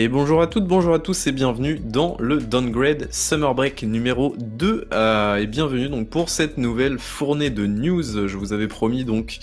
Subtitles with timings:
[0.00, 4.36] Et bonjour à toutes, bonjour à tous et bienvenue dans le Downgrade Summer Break numéro
[4.38, 8.28] 2 euh, et bienvenue donc pour cette nouvelle fournée de news.
[8.28, 9.40] Je vous avais promis donc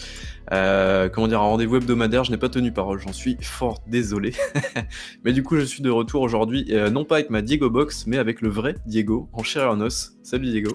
[0.54, 4.34] euh, comment dire un rendez-vous hebdomadaire, je n'ai pas tenu parole, j'en suis fort désolé.
[5.26, 8.08] mais du coup je suis de retour aujourd'hui, euh, non pas avec ma Diego Box,
[8.08, 10.14] mais avec le vrai Diego en chair et en os.
[10.24, 10.72] Salut Diego.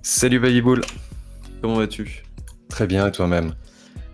[0.00, 0.80] Salut Babybull.
[1.60, 2.22] Comment vas-tu?
[2.70, 3.52] Très bien et toi-même?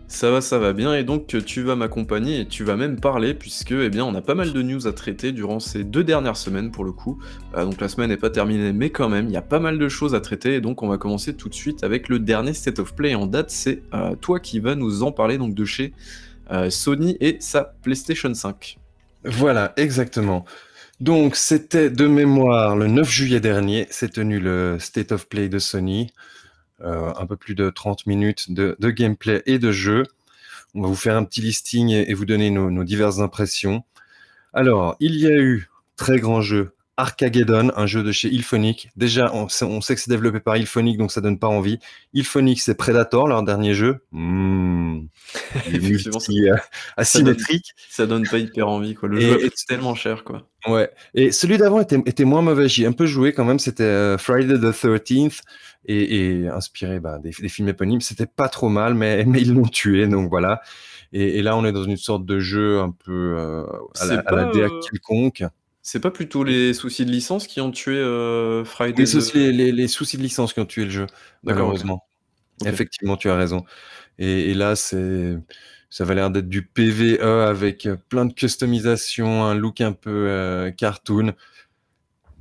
[0.09, 3.35] Ça va, ça va bien, et donc tu vas m'accompagner et tu vas même parler,
[3.35, 6.39] puisque eh bien, on a pas mal de news à traiter durant ces deux dernières
[6.39, 7.19] semaines pour le coup.
[7.55, 9.79] Euh, donc la semaine n'est pas terminée, mais quand même, il y a pas mal
[9.79, 12.55] de choses à traiter, et donc on va commencer tout de suite avec le dernier
[12.55, 13.51] State of Play en date.
[13.51, 15.93] C'est euh, toi qui vas nous en parler donc de chez
[16.51, 18.79] euh, Sony et sa PlayStation 5.
[19.25, 20.47] Voilà, exactement.
[21.01, 25.59] Donc c'était de mémoire le 9 juillet dernier, s'est tenu le State of Play de
[25.59, 26.11] Sony.
[26.81, 30.05] Euh, un peu plus de 30 minutes de, gameplay et de jeu.
[30.75, 33.83] On va vous faire un petit listing et, vous donner nos, diverses impressions.
[34.53, 38.91] Alors, il y a eu très grand jeu Arcageddon, un jeu de chez Ilphonic.
[38.97, 41.79] Déjà, on sait, que c'est développé par Ilphonic, donc ça donne pas envie.
[42.13, 44.05] Ilphonic, c'est Predator, leur dernier jeu.
[44.11, 45.03] Mmh.
[45.73, 46.57] multi, euh,
[46.97, 47.73] asymétrique.
[47.89, 49.09] Ça donne, ça donne, pas hyper envie, quoi.
[49.09, 50.49] Le jeu est tellement cher, quoi.
[50.67, 50.91] Ouais.
[51.15, 52.69] Et celui d'avant était, était, moins mauvais.
[52.69, 53.61] J'ai un peu joué quand même.
[53.61, 55.41] C'était euh, Friday the 13th
[55.87, 58.01] et, inspiré bah, des, films éponymes.
[58.01, 60.61] C'était pas trop mal, mais, mais ils l'ont tué, donc voilà.
[61.13, 63.65] Et, là, on est dans une sorte de jeu un peu euh,
[64.01, 65.45] à, la, à DA euh, quelconque.
[65.91, 70.19] C'est pas plutôt les soucis de licence qui ont tué euh, Friday les, les, soucis
[70.19, 71.07] de licence qui ont tué le jeu,
[71.45, 72.07] malheureusement.
[72.67, 73.65] Effectivement, tu as raison.
[74.19, 75.39] Et, là, c'est
[75.89, 81.33] ça va l'air d'être du PVE avec plein de customisation, un look un peu cartoon.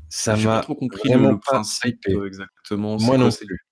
[0.10, 2.98] Ça m'a trop compris vraiment le, principe euh, exactement.
[3.00, 3.64] Moi non plus.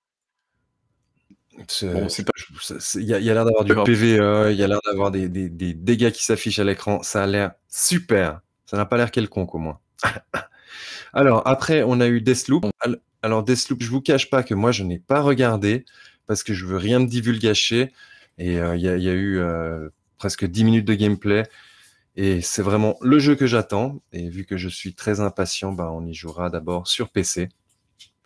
[2.95, 5.73] Il y a, l'air d'avoir du PVE, il y a l'air d'avoir des, des, des,
[5.73, 7.03] dégâts qui s'affichent à l'écran.
[7.03, 8.39] Ça a l'air super.
[8.65, 9.79] Ça n'a pas l'air quelconque au moins.
[11.13, 12.65] Alors après, on a eu Deathloop.
[13.21, 15.85] Alors Deathloop, je vous cache pas que moi je n'ai pas regardé
[16.27, 17.93] parce que je veux rien me divulgacher.
[18.37, 21.43] Et euh, il y, a eu euh, presque 10 minutes de gameplay.
[22.17, 24.01] Et c'est vraiment le jeu que j'attends.
[24.11, 27.49] Et vu que je suis très impatient, bah, on y jouera d'abord sur PC.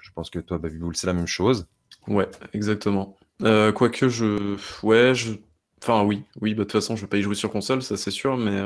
[0.01, 1.67] Je pense que toi, Babybull, c'est la même chose.
[2.07, 3.17] Ouais, exactement.
[3.43, 4.57] Euh, quoique je.
[4.83, 5.33] Ouais, je.
[5.81, 7.97] Enfin, oui, oui, bah, de toute façon, je vais pas y jouer sur console, ça
[7.97, 8.59] c'est sûr, mais.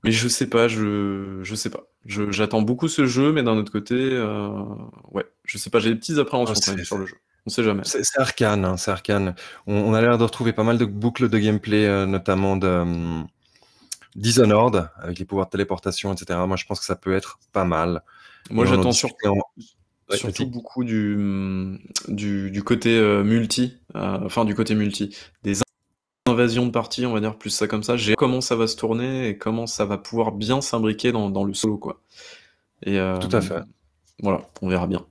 [0.00, 1.84] Euh, mais je sais pas, je, je sais pas.
[2.06, 4.50] J'attends beaucoup ce jeu, mais d'un autre côté, euh,
[5.10, 7.16] ouais, je sais pas, j'ai des petites appréhensions ah, sur le jeu.
[7.46, 7.82] On sait jamais.
[7.84, 9.34] C'est arcane, hein, c'est arcane.
[9.66, 12.68] On, a l'air de retrouver pas mal de boucles de gameplay, notamment de.
[12.68, 13.26] Hum,
[14.16, 16.40] Dishonored, avec les pouvoirs de téléportation, etc.
[16.46, 18.02] Moi, je pense que ça peut être pas mal.
[18.50, 19.40] Moi, j'attends surtout,
[20.10, 21.78] surtout beaucoup du,
[22.08, 25.54] du, côté euh, multi, euh, enfin du côté multi, des
[26.46, 27.96] de parties, on va dire plus ça comme ça.
[27.96, 31.44] J'ai comment ça va se tourner et comment ça va pouvoir bien s'imbriquer dans, dans,
[31.44, 32.00] le solo, quoi.
[32.84, 33.60] Et, euh, Tout à fait.
[34.22, 35.04] Voilà, on verra bien.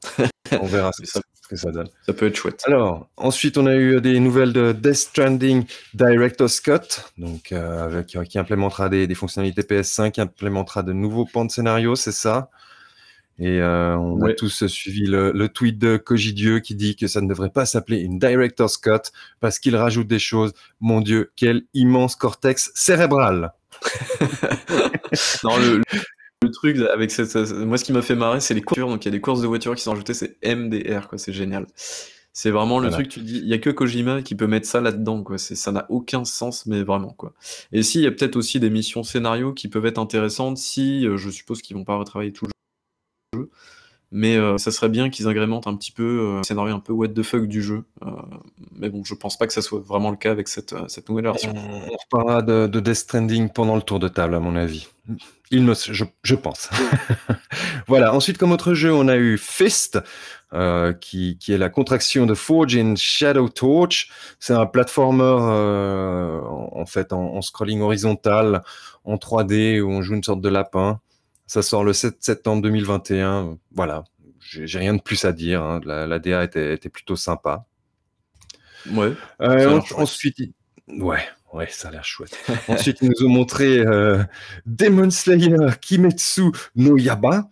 [0.51, 1.21] on verra ça
[1.55, 1.89] ça donne.
[2.05, 2.63] Ça peut être chouette.
[2.67, 8.07] Alors, ensuite, on a eu des nouvelles de Death Stranding Director Scott, donc, euh, avec,
[8.07, 12.49] qui implémentera des, fonctionnalités PS5, qui implémentera de nouveaux pans de scénario, c'est ça?
[13.39, 17.27] Et euh, on a tous suivi le, tweet de Cogidieu qui dit que ça ne
[17.27, 20.53] devrait pas s'appeler une Director Scott parce qu'il rajoute des choses.
[20.81, 23.53] Mon Dieu, quel immense cortex cérébral!
[25.43, 25.81] non, le,
[26.41, 28.79] le truc avec cette, moi ce qui m'a fait marrer, c'est les courses.
[28.79, 31.17] Donc il y a des courses de voitures qui sont ajoutées, c'est MDR, quoi.
[31.17, 31.65] C'est génial.
[32.31, 34.79] C'est vraiment le truc, tu dis, il y a que Kojima qui peut mettre ça
[34.79, 35.37] là-dedans, quoi.
[35.37, 37.33] C'est, ça n'a aucun sens, mais vraiment, quoi.
[37.73, 41.05] Et si, il y a peut-être aussi des missions scénario qui peuvent être intéressantes si,
[41.05, 42.51] euh, je suppose qu'ils vont pas retravailler tout le.
[44.11, 46.93] Mais euh, ça serait bien qu'ils agrémentent un petit peu euh, le scénario un peu
[46.93, 47.83] what the fuck du jeu.
[48.75, 51.25] mais bon, je pense pas que ça soit vraiment le cas avec cette, cette nouvelle
[51.25, 51.53] version.
[51.55, 54.87] On, reparlera de, de, Death Stranding pendant le tour de table, à mon avis.
[55.51, 56.69] Il me, je, pense.
[57.87, 58.13] voilà.
[58.13, 59.99] Ensuite, comme autre jeu, on a eu Fist,
[60.53, 64.11] euh, qui, qui, est la contraction de Forge in Shadow Torch.
[64.39, 68.63] C'est un platformer euh, en, fait en, scrolling horizontal
[69.05, 70.99] en 3D où on joue une sorte de lapin.
[71.49, 73.57] Ça sort le 7 septembre 2021.
[73.71, 74.03] Voilà.
[74.39, 75.63] J'ai rien de plus à dire.
[75.63, 75.81] Hein.
[75.83, 77.65] La, la, DA était, était, plutôt sympa.
[78.91, 79.13] Ouais.
[79.41, 80.37] Euh, ensuite,
[80.87, 81.27] ouais.
[81.51, 82.37] Ouais, ça a l'air chouette.
[82.67, 84.23] Ensuite, ils nous ont montré euh,
[84.67, 87.49] Demon Slayer Kimetsu no Yaba,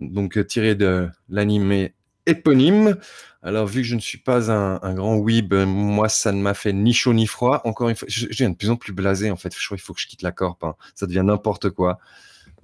[0.00, 1.90] donc euh, tiré de l'anime
[2.26, 2.96] éponyme.
[3.44, 6.72] Alors, vu que je ne suis pas un, grand weeb, moi, ça ne m'a fait
[6.72, 7.60] ni chaud ni froid.
[7.62, 9.54] Encore une fois, je, viens de plus en plus blasé, en fait.
[9.56, 10.64] Je crois qu'il faut que je quitte la corp.
[10.64, 10.74] Hein.
[10.96, 12.00] Ça devient n'importe quoi.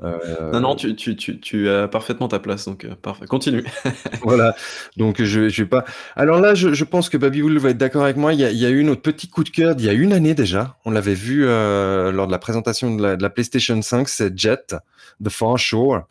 [0.03, 3.27] Euh, non, non, tu, tu, tu, tu, as parfaitement ta place, donc euh, parfait.
[3.27, 3.65] Continue.
[4.23, 4.57] voilà,
[4.97, 5.85] donc je, je vais pas.
[6.17, 8.33] Alors là, je, je pense que Baby Wool va être d'accord avec moi.
[8.33, 9.93] Il y, a, il y, a, eu notre petit coup de cœur il y a
[9.93, 10.77] une année déjà.
[10.85, 14.37] On l'avait vu euh, lors de la présentation de la, de la PlayStation 5, c'est
[14.37, 14.75] Jet,
[15.23, 16.03] The Far Shore,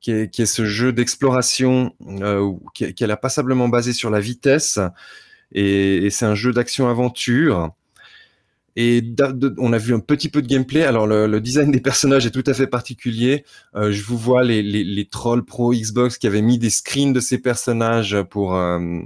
[0.00, 4.20] qui est, qui est ce jeu d'exploration euh, qui, qui est passablement basé sur la
[4.20, 4.80] vitesse.
[5.52, 7.70] Et, et c'est un jeu d'action-aventure
[8.80, 9.02] et
[9.58, 10.84] on a vu un petit peu de gameplay.
[10.84, 13.44] Alors le, design des personnages est tout à fait particulier.
[13.74, 17.38] Euh, je vous vois les, trolls pro Xbox qui avaient mis des screens de ces
[17.38, 19.00] personnages pour euh,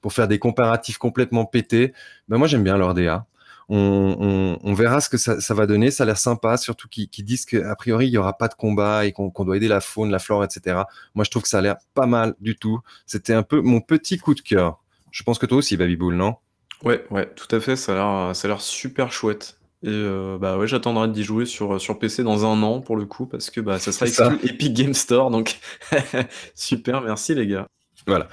[0.00, 1.92] pour faire des comparatifs complètement pétés.
[2.28, 3.26] Ben moi j'aime bien leur DA.
[3.68, 5.90] On, verra ce que ça, va donner.
[5.90, 9.06] Ça a l'air sympa, surtout qu'ils disent qu'a priori il y aura pas de combat
[9.06, 10.82] et qu'on doit aider la faune, la flore, etc.
[11.16, 12.78] Moi je trouve que ça a l'air pas mal du tout.
[13.06, 14.80] C'était un peu mon petit coup de cœur.
[15.10, 16.36] Je pense que toi aussi, Babyboul, non?
[16.84, 19.58] Ouais, ouais, tout à fait, ça a l'air, ça a l'air super chouette.
[19.82, 23.06] Et euh, bah ouais, j'attendrai d'y jouer sur, sur PC dans un an pour le
[23.06, 25.58] coup, parce que bah, ça sera exclu Epic Game Store, donc
[26.54, 27.66] super, merci les gars.
[28.06, 28.28] Voilà.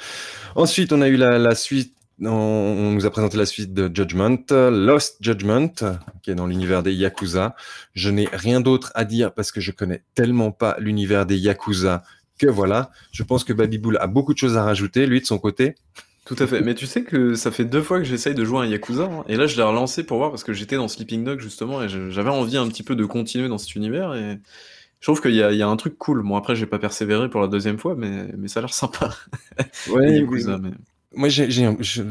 [0.55, 4.43] Ensuite, on a eu la, la suite, on, nous a présenté la suite de Judgment,
[4.49, 5.73] Lost Judgment,
[6.21, 7.55] qui est dans l'univers des Yakuza.
[7.93, 12.03] Je n'ai rien d'autre à dire parce que je connais tellement pas l'univers des Yakuza
[12.37, 12.91] que voilà.
[13.11, 15.75] Je pense que Babyboul a beaucoup de choses à rajouter, lui de son côté.
[16.27, 16.59] Tout à fait.
[16.59, 19.03] Mais tu sais que ça fait deux fois que j'essaye de jouer à un Yakuza.
[19.03, 19.23] Hein.
[19.29, 21.87] et là, je l'ai relancé pour voir parce que j'étais dans Sleeping Dog justement et
[21.87, 24.13] j'avais envie un petit peu de continuer dans cet univers.
[24.13, 24.37] Et
[24.99, 26.23] je trouve qu'il y, y, a un truc cool.
[26.23, 29.15] Bon, après, j'ai pas persévéré pour la deuxième fois, mais, mais ça a l'air sympa.
[29.89, 30.71] Ouais, Yakuza, mais...
[31.15, 31.49] Moi, j'ai,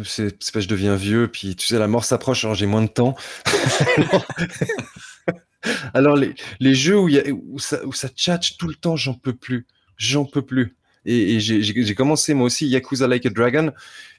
[0.04, 2.88] c'est pas je deviens vieux, puis tu sais, la mort s'approche, alors j'ai moins de
[2.88, 3.14] temps.
[5.94, 8.96] alors, les, les jeux où, y a, où, ça, où ça tchatche tout le temps,
[8.96, 9.66] j'en peux plus.
[9.98, 10.75] J'en peux plus.
[11.06, 13.72] Et, et j'ai commencé moi aussi Yakuza Like a Dragon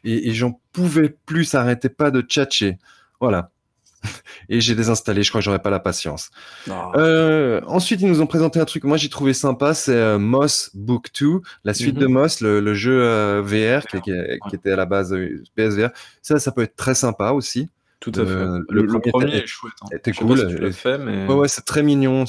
[0.03, 2.77] et, et j'en pouvais plus, ça arrêtait pas de tchatcher.
[3.19, 3.51] Voilà.
[4.49, 6.29] Et j'ai désinstallé, je crois que j'aurais pas la patience.
[6.69, 10.19] Euh, ensuite, ils nous ont présenté un truc que moi j'ai trouvé sympa, c'est euh,
[10.19, 12.01] Moss Book 2, la suite mm -hmm.
[12.01, 14.11] de Moss, le, le jeu euh, VR qui, qui,
[14.49, 15.15] qui, était à la base
[15.55, 15.89] PSVR.
[16.21, 17.69] Ça, ça peut être très sympa aussi.
[17.99, 18.45] Tout à fait.
[18.45, 19.73] Le, le, le premier, est chouette.
[19.81, 19.87] Hein.
[19.91, 20.37] Était cool.
[20.37, 21.25] Si tu fait, mais...
[21.25, 22.25] Ouais, ouais, c'est très mignon.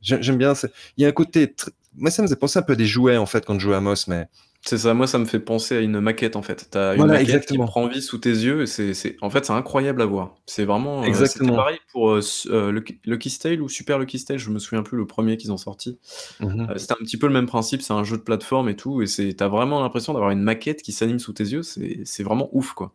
[0.00, 0.54] J'aime bien.
[0.96, 1.54] Il y a un côté
[1.96, 3.76] moi, ça me faisait penser un peu à des jouets, en fait, quand je jouais
[3.76, 4.28] à Moss, mais...
[4.66, 6.66] C'est ça, moi ça me fait penser à une maquette en fait.
[6.72, 7.66] T'as une voilà, maquette exactement.
[7.66, 10.34] qui prend vie sous tes yeux et c'est, en fait c'est incroyable à voir.
[10.46, 11.02] C'est vraiment.
[11.02, 11.52] Euh, exactement.
[11.52, 12.20] Euh, pareil pour euh,
[12.50, 15.56] euh Lucky Style ou Super Lucky Style, je me souviens plus le premier qu'ils ont
[15.56, 15.98] sorti.
[16.40, 16.70] Mm -hmm.
[16.70, 19.02] euh, c'était un petit peu le même principe, c'est un jeu de plateforme et tout,
[19.02, 22.48] et c'est, t'as vraiment l'impression d'avoir une maquette qui s'anime sous tes yeux, c'est, vraiment
[22.52, 22.92] ouf quoi.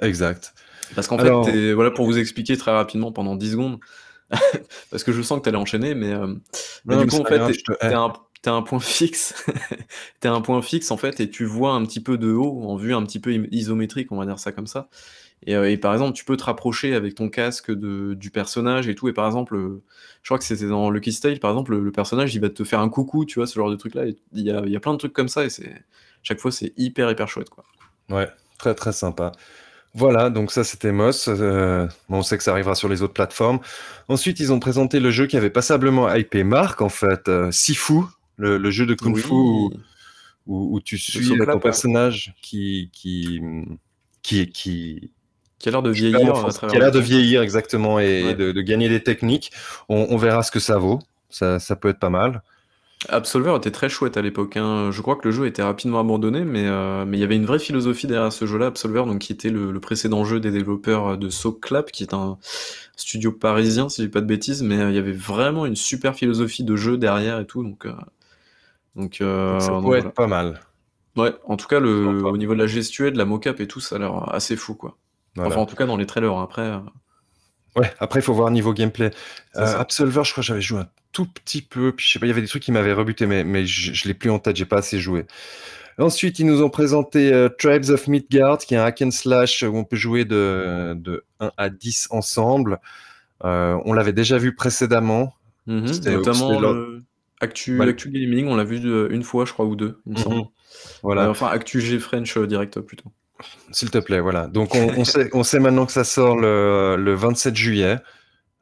[0.00, 0.54] Exact.
[0.94, 1.44] Parce qu'en Alors...
[1.44, 3.78] fait, voilà pour vous expliquer très rapidement pendant 10 secondes,
[4.90, 6.14] parce que je sens que t'allais enchaîner, mais,
[6.84, 7.40] mais non, du coup en fait,
[7.80, 9.46] t'es un t'as un point fixe,
[10.20, 12.76] t'as un point fixe en fait, et tu vois un petit peu de haut, en
[12.76, 14.88] vue un petit peu isométrique, on va dire ça comme ça.
[15.46, 18.88] Et, euh, et par exemple, tu peux te rapprocher avec ton casque de, du personnage
[18.88, 19.08] et tout.
[19.08, 19.82] Et par exemple, euh,
[20.22, 22.80] je crois que c'était dans Lucky Style, par exemple, le, personnage il va te faire
[22.80, 24.04] un coucou, tu vois, ce genre de truc là.
[24.06, 25.72] Il y a, y a plein de trucs comme ça, et c'est
[26.22, 27.64] chaque fois c'est hyper hyper chouette quoi.
[28.10, 28.28] Ouais,
[28.58, 29.32] très très sympa.
[29.94, 31.28] Voilà, donc ça c'était Moss.
[31.28, 33.58] Euh, on sait que ça arrivera sur les autres plateformes.
[34.08, 38.02] Ensuite, ils ont présenté le jeu qui avait passablement hypé Marc, en fait, euh, Sifu,
[38.40, 39.20] le, le, jeu de Kung oui.
[39.20, 39.70] Fu où,
[40.46, 43.40] où, où, tu suis ton personnage qui, qui,
[44.22, 45.10] qui, qui,
[45.58, 46.32] qui a l'air de vieillir.
[46.68, 48.34] Qui a l'air de vieillir, exactement, et, ouais.
[48.34, 49.52] de, de, gagner des techniques.
[49.88, 51.00] On, on, verra ce que ça vaut.
[51.28, 52.42] Ça, ça peut être pas mal.
[53.08, 54.58] Absolver était très chouette à l'époque.
[54.58, 54.90] Hein.
[54.90, 57.46] Je crois que le jeu était rapidement abandonné, mais euh, mais il y avait une
[57.46, 61.16] vraie philosophie derrière ce jeu-là, Absolver, donc qui était le, le, précédent jeu des développeurs
[61.16, 62.36] de Clap, qui est un
[62.96, 65.76] studio parisien, si je dis pas de bêtises, mais euh, il y avait vraiment une
[65.76, 67.92] super philosophie de jeu derrière et tout, donc euh,
[68.96, 70.10] donc, euh, donc ça pourrait être voilà.
[70.10, 70.60] pas mal.
[71.16, 73.80] Ouais, en tout cas, le, au niveau de la gestuelle, de la mocap et tout,
[73.80, 74.96] ça a l'air assez fou, quoi.
[75.34, 75.50] Voilà.
[75.50, 76.36] Enfin, en tout cas, dans les trailers.
[76.38, 76.62] Après.
[76.62, 76.78] Euh,
[77.76, 79.10] ouais, après, il faut voir niveau gameplay.
[79.56, 81.92] Euh, Absolver, je crois que j'avais joué un tout petit peu.
[81.92, 83.92] Puis je sais pas, il y avait des trucs qui m'avaient rebuté, mais, mais je,
[83.92, 85.26] je l'ai plus en tête, j'ai pas assez joué.
[85.98, 89.62] Ensuite, ils nous ont présenté euh, Tribes of Midgard, qui est un hack and slash
[89.62, 92.80] où on peut jouer de, de 1 à 10 ensemble.
[93.44, 95.34] Euh, on l'avait déjà vu précédemment.
[95.66, 97.02] Mm -hmm, notamment le...
[97.40, 97.80] Actu.
[97.80, 98.78] Actu Gaming, on l'a vu
[99.10, 100.36] une fois, je crois, ou deux, il me semble.
[100.36, 100.50] Mm -hmm.
[101.02, 101.22] Voilà.
[101.24, 103.10] Euh, enfin, Actu G French euh, direct plutôt.
[103.72, 104.46] S'il te plaît, voilà.
[104.46, 107.96] Donc, on, on, sait, on, sait, maintenant que ça sort le, le 27 juillet.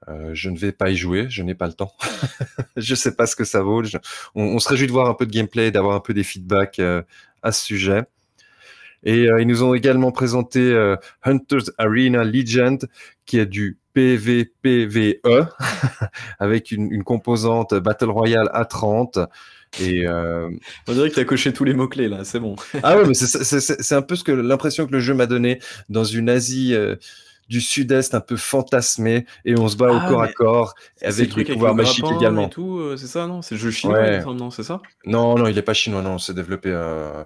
[0.09, 1.93] Euh, je ne vais pas y jouer, je n'ai pas le temps.
[2.77, 3.83] je ne sais pas ce que ça vaut.
[3.85, 3.99] Je...
[4.35, 6.79] On, on, se réjouit de voir un peu de gameplay, d'avoir un peu des feedbacks
[6.79, 7.03] euh,
[7.43, 8.05] à ce sujet.
[9.05, 12.89] Et euh, ils nous ont également présenté euh, Hunters Arena Legend,
[13.27, 15.49] qui est du PVPVE,
[16.38, 19.19] avec une, une, composante Battle Royale à 30.
[19.81, 20.49] Et euh...
[20.87, 22.55] On dirait que tu as coché tous les mots-clés là, c'est bon.
[22.85, 26.05] ah ouais, mais c'est un peu ce que l'impression que le jeu m'a donné dans
[26.05, 26.75] une Asie.
[26.75, 26.97] Euh,
[27.49, 31.35] du sud-est un peu fantasmé et on se bat au Ah, corps à corps avec
[31.35, 32.50] des pouvoirs magiques également.
[32.59, 33.40] euh, c'est ça, non?
[33.40, 34.23] C'est le jeu chinois, Ouais.
[34.23, 34.50] non?
[34.50, 34.83] C'est ça?
[35.07, 37.25] Non, non, il est pas chinois, non, c'est développé euh,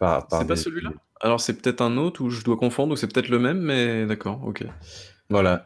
[0.00, 0.90] par, par C'est pas celui-là?
[1.20, 4.06] Alors c'est peut-être un autre ou je dois confondre ou c'est peut-être le même, mais
[4.06, 4.64] d'accord, ok.
[5.30, 5.64] Voilà,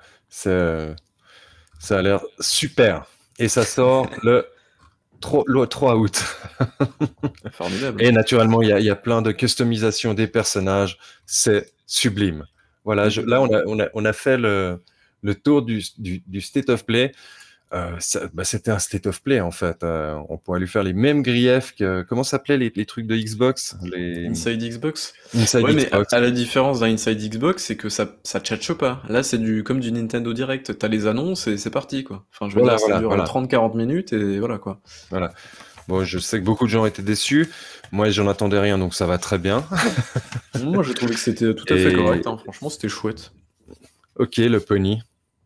[1.78, 3.06] ça a l'air super.
[3.38, 4.46] Et ça sort le
[5.20, 6.22] 3, le 3 août.
[7.52, 8.02] Formidable.
[8.02, 10.98] Et naturellement, il y a, il y a plein de customisation des personnages.
[11.26, 12.44] C'est sublime.
[12.84, 14.82] Voilà, je- là, on a, on a, on a fait le,
[15.22, 17.12] le tour du, du, du State of Play.
[17.74, 17.90] Euh,
[18.32, 19.82] bah, C'était un State of Play, en fait.
[19.82, 22.02] Euh, on pourrait lui faire les mêmes griefs que.
[22.08, 24.26] Comment s'appelaient les, les trucs de Xbox les...
[24.26, 25.12] Inside Xbox?
[25.36, 26.12] Inside Ouais, mais à, Xbox.
[26.14, 29.02] à la différence d'un Inside Xbox, c'est que ça, ça tchatche pas.
[29.08, 30.78] Là, c'est du, comme du Nintendo Direct.
[30.78, 32.24] T'as les annonces et c'est parti, quoi.
[32.32, 33.24] Enfin, je veux Voilà, dire, ça dure voilà.
[33.24, 34.80] 30-40 minutes et voilà, quoi.
[35.10, 35.32] Voilà.
[35.88, 37.48] Bon, je sais que beaucoup de gens étaient déçus.
[37.92, 39.64] Moi, j'en attendais rien, donc ça va très bien.
[40.62, 42.38] Moi, j'ai trouvé que c'était tout à fait Et- correct, hein.
[42.44, 43.32] Franchement, c'était chouette.
[44.16, 45.00] Ok, le pony.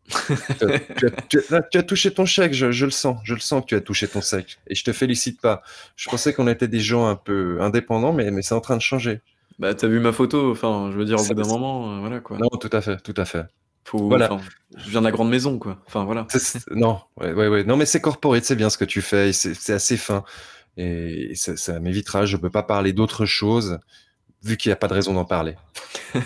[0.08, 0.32] Tu,
[0.64, 3.18] as, tu as- tu as- là, tu as touché ton chèque, je, je le sens.
[3.24, 4.58] Je le sens que tu as touché ton chèque.
[4.66, 5.62] Et je te félicite pas.
[5.96, 8.82] Je pensais qu'on était des gens un peu indépendants, mais, mais c'est en train de
[8.82, 9.20] changer.
[9.58, 12.20] Bah, t'as vu ma photo, enfin, je veux dire, au bout d'un moment, euh, voilà,
[12.20, 12.38] quoi.
[12.38, 13.44] Non, tout à fait, tout à fait.
[13.84, 14.38] Faut, Voilà.
[14.76, 15.78] je viens de la grande maison, quoi.
[15.86, 16.26] Enfin, voilà.
[16.70, 17.64] Non, ouais, ouais, ouais.
[17.64, 19.32] Non, mais c'est corporate, c'est bien ce que tu fais.
[19.32, 20.24] C'est c'est assez fin.
[20.76, 22.24] Et ça, ça m'évitera.
[22.24, 23.78] Je peux pas parler d'autre chose,
[24.44, 25.54] vu qu'il n'y a pas de raison d'en parler.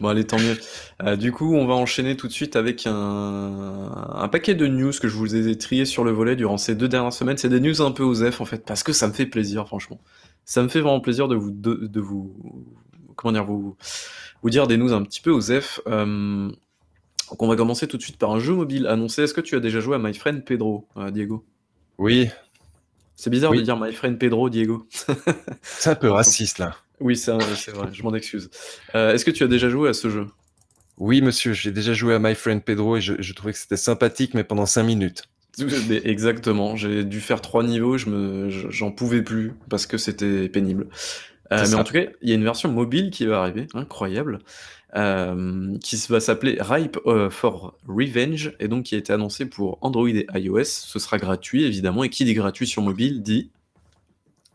[0.00, 0.58] Bon, allez, tant mieux.
[1.02, 2.92] Euh, du coup, on va enchaîner tout de suite avec un,
[4.14, 6.88] un paquet de news que je vous ai triés sur le volet durant ces deux
[6.88, 7.36] dernières semaines.
[7.36, 10.00] C'est des news un peu osef, en fait, parce que ça me fait plaisir, franchement.
[10.46, 12.34] Ça me fait vraiment plaisir de vous, de, de vous,
[13.14, 13.76] comment dire, vous,
[14.42, 15.80] vous dire des news un petit peu osef.
[15.86, 16.48] Euh,
[17.28, 19.24] donc, on va commencer tout de suite par un jeu mobile annoncé.
[19.24, 21.44] Est-ce que tu as déjà joué à My Friend Pedro, euh, Diego?
[21.98, 22.30] Oui,
[23.16, 23.58] C'est bizarre Oui.
[23.58, 24.86] de dire My Friend Pedro, Diego.
[25.60, 26.74] c'est un peu raciste là.
[27.00, 28.50] Oui, c'est vrai, je m'en excuse.
[28.94, 30.26] Euh, est-ce que tu as déjà joué à ce jeu?
[30.98, 33.76] Oui, monsieur, j'ai déjà joué à My Friend Pedro et je, je trouvais que c'était
[33.76, 35.24] sympathique, mais pendant cinq minutes.
[35.58, 39.98] Mais Exactement, j'ai dû faire trois niveaux, je me, je- j'en pouvais plus parce que
[39.98, 40.88] c'était pénible.
[41.52, 44.38] Euh, mais en tout cas, il y a une version mobile qui va arriver, incroyable,
[44.96, 46.98] euh, qui va s'appeler Ripe
[47.30, 50.64] for Revenge et donc qui a été annoncé pour Android et iOS.
[50.64, 53.50] Ce sera gratuit évidemment et qui dit gratuit sur mobile dit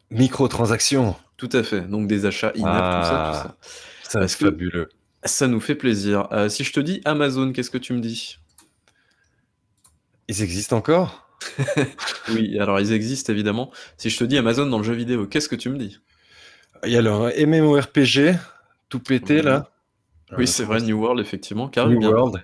[0.09, 1.81] Microtransactions, tout à fait.
[1.81, 2.99] Donc des achats in-app, Ah.
[3.01, 4.09] tout ça, tout ça.
[4.09, 4.89] c'est Parce que- fabuleux.
[5.23, 6.27] Ça nous fait plaisir?
[6.31, 8.37] Euh, si je te dis Amazon, qu'est-ce que tu me dis?
[10.27, 11.27] Ils existent encore?
[12.29, 13.71] Oui, alors ils existent évidemment.
[13.97, 15.99] Si je te dis Amazon dans le jeu vidéo, qu'est-ce que tu me dis?
[16.85, 18.35] Il y a leur MMORPG,
[18.89, 19.71] tout pété là.
[20.31, 22.01] Oui, Euh, c'est vrai, New World, effectivement, New.
[22.01, 22.41] World.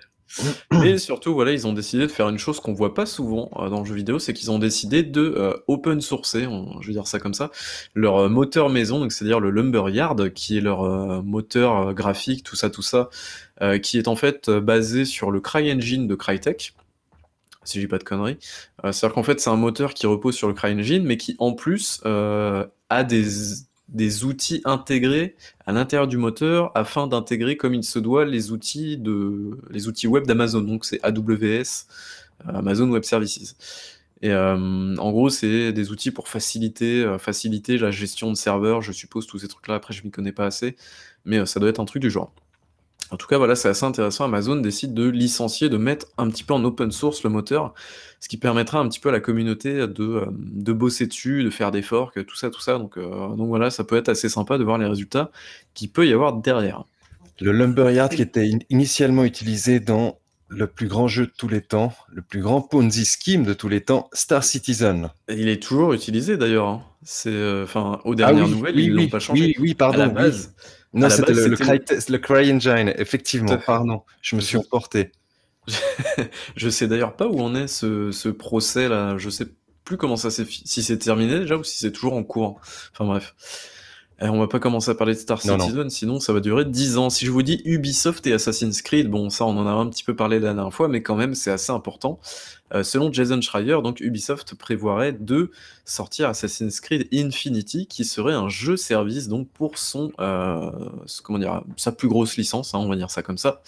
[0.84, 3.68] Et surtout, voilà, ils ont décidé de faire une chose qu'on voit pas souvent euh,
[3.68, 6.46] dans le jeu vidéo, c'est qu'ils ont décidé de euh, open sourcer,
[6.80, 7.50] je vais dire ça comme ça,
[7.94, 12.70] leur euh, moteur maison, donc c'est-à-dire le Lumberyard, qui est leur moteur graphique, tout ça,
[12.70, 13.10] tout ça,
[13.82, 16.74] qui est en fait basé sur le CryEngine de Crytek.
[17.64, 18.38] Si je dis pas de conneries.
[18.82, 22.00] C'est-à-dire qu'en fait, c'est un moteur qui repose sur le CryEngine, mais qui en plus
[22.04, 23.24] a des,
[23.92, 28.96] des outils intégrés à l'intérieur du moteur afin d'intégrer comme il se doit les outils
[28.96, 30.62] de les outils web d'Amazon.
[30.62, 31.86] Donc c'est AWS,
[32.48, 33.56] euh, Amazon Web Services.
[34.22, 38.80] Et euh, en gros, c'est des outils pour faciliter euh, faciliter la gestion de serveurs,
[38.82, 39.74] je suppose tous ces trucs-là.
[39.76, 40.76] Après, je m'y connais pas assez,
[41.24, 42.32] mais ça doit être un truc du genre.
[43.10, 44.24] En tout cas, voilà, c'est assez intéressant.
[44.24, 47.74] Amazon décide de licencier, de mettre un petit peu en open source le moteur,
[48.20, 51.50] ce qui permettra un petit peu à la communauté de, euh, de bosser dessus, de
[51.50, 52.78] faire des forks, tout ça, tout ça.
[52.78, 55.30] Donc, euh, donc voilà, ça peut être assez sympa de voir les résultats
[55.74, 56.84] qu'il peut y avoir derrière.
[57.40, 60.16] Le Lumberyard qui était in- initialement utilisé dans
[60.48, 63.68] le plus grand jeu de tous les temps, le plus grand Ponzi scheme de tous
[63.68, 65.10] les temps, Star Citizen.
[65.28, 66.68] Et il est toujours utilisé d'ailleurs.
[66.68, 66.82] hein.
[67.02, 69.44] C'est, euh, enfin, aux dernières nouvelles, ils l'ont pas changé.
[69.44, 70.02] Ah oui, oui, pardon.
[70.02, 70.32] à la oui.
[70.94, 71.80] Non, c'était le, Cry-
[72.10, 73.64] le CryEngine, effectivement, Tout à fait.
[73.66, 74.02] pardon.
[74.20, 75.12] Je me suis emporté.
[76.56, 79.16] je sais d'ailleurs pas où en est ce, ce procès là.
[79.18, 79.46] Je sais
[79.84, 82.60] plus comment ça s'est, si c'est terminé déjà ou si c'est toujours en cours.
[82.92, 83.34] Enfin bref.
[84.24, 85.64] Eh, on va pas commencer à parler de Star Non, non.
[85.64, 87.10] Citizen, sinon ça va durer 10 ans.
[87.10, 90.04] Si je vous dis Ubisoft et Assassin's Creed, bon ça on en a un petit
[90.04, 92.20] peu parlé la dernière fois, mais quand même c'est assez important.
[92.72, 95.50] Euh, selon Jason Schreier, donc Ubisoft prévoirait de
[95.84, 100.70] sortir Assassin's Creed Infinity, qui serait un jeu service donc pour son, euh,
[101.24, 103.60] comment dire, sa plus grosse licence, hein, on va dire ça comme ça.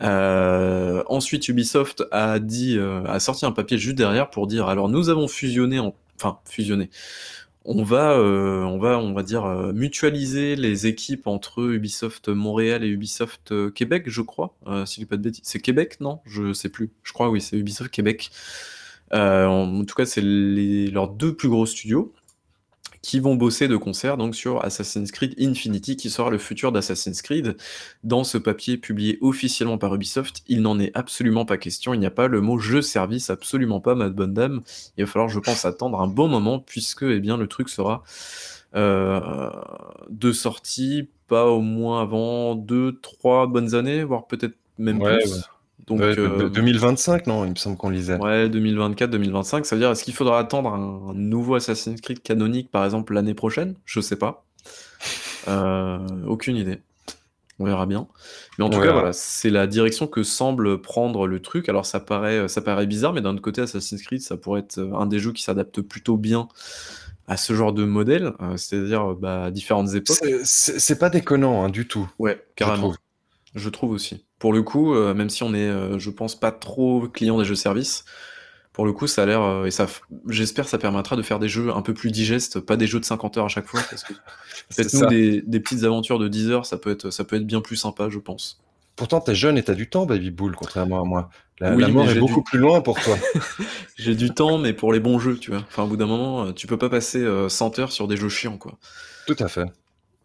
[0.00, 5.08] Euh, ensuite, Ubisoft a dit, a sorti un papier juste derrière pour dire, alors nous
[5.10, 6.90] avons fusionné, en- enfin fusionné.
[7.64, 12.82] On va, euh, on va, on va dire euh, mutualiser les équipes entre Ubisoft Montréal
[12.82, 14.56] et Ubisoft euh, Québec, je crois.
[14.66, 16.20] Euh, si je dis pas de bêtises, c'est Québec, non?
[16.26, 16.90] Je sais plus.
[17.04, 18.30] Je crois oui, c'est Ubisoft Québec.
[19.12, 22.12] Euh, en, en tout cas, c'est leurs deux plus gros studios
[23.02, 27.20] qui vont bosser de concert donc sur Assassin's Creed Infinity, qui sera le futur d'Assassin's
[27.20, 27.56] Creed.
[28.04, 31.94] Dans ce papier publié officiellement par Ubisoft, il n'en est absolument pas question.
[31.94, 34.62] Il n'y a pas le mot jeu service, absolument pas, ma bonne dame.
[34.96, 38.04] Il va falloir, je pense, attendre un bon moment, puisque eh bien, le truc sera
[38.76, 39.50] euh,
[40.08, 45.42] de sortie, pas au moins avant deux, trois bonnes années, voire peut-être même plus.
[45.96, 48.16] Donc, 2025, euh, non Il me semble qu'on lisait.
[48.16, 49.66] Ouais, 2024, 2025.
[49.66, 53.34] Ça veut dire, est-ce qu'il faudra attendre un, nouveau Assassin's Creed canonique, par exemple, l'année
[53.34, 53.74] prochaine?
[53.84, 54.44] Je sais pas.
[55.48, 56.78] Euh, aucune idée.
[57.58, 58.06] On verra bien.
[58.56, 61.68] Mais en tout cas, voilà, c'est la direction que semble prendre le truc.
[61.68, 64.78] Alors, ça paraît, ça paraît bizarre, mais d'un autre côté, Assassin's Creed, ça pourrait être
[64.78, 66.46] un des jeux qui s'adapte plutôt bien
[67.26, 70.18] à ce genre de modèle, euh, c'est-à-dire bah, à différentes époques.
[70.44, 72.10] C'est pas déconnant hein, du tout.
[72.18, 72.94] Ouais, carrément.
[73.54, 74.24] Je trouve aussi.
[74.38, 77.44] Pour le coup, euh, même si on est, euh, je pense, pas trop client des
[77.44, 78.04] jeux services,
[78.72, 79.86] pour le coup, ça a l'air, euh, et ça,
[80.28, 83.04] j'espère, ça permettra de faire des jeux un peu plus digestes, pas des jeux de
[83.04, 84.14] 50 heures à chaque fois, parce que
[84.70, 87.60] faites-nous des, des, petites aventures de 10 heures, ça peut être, ça peut être bien
[87.60, 88.62] plus sympa, je pense.
[88.96, 91.30] Pourtant, t'es jeune et t'as du temps, Baby Bull, contrairement à moi.
[91.60, 93.16] La, mort est beaucoup plus loin pour toi.
[93.96, 95.60] j'ai du temps, mais pour les bons jeux, tu vois.
[95.68, 98.58] Enfin, au bout d'un moment, tu peux pas passer 100 heures sur des jeux chiants,
[98.58, 98.78] quoi.
[99.26, 99.66] Tout à fait.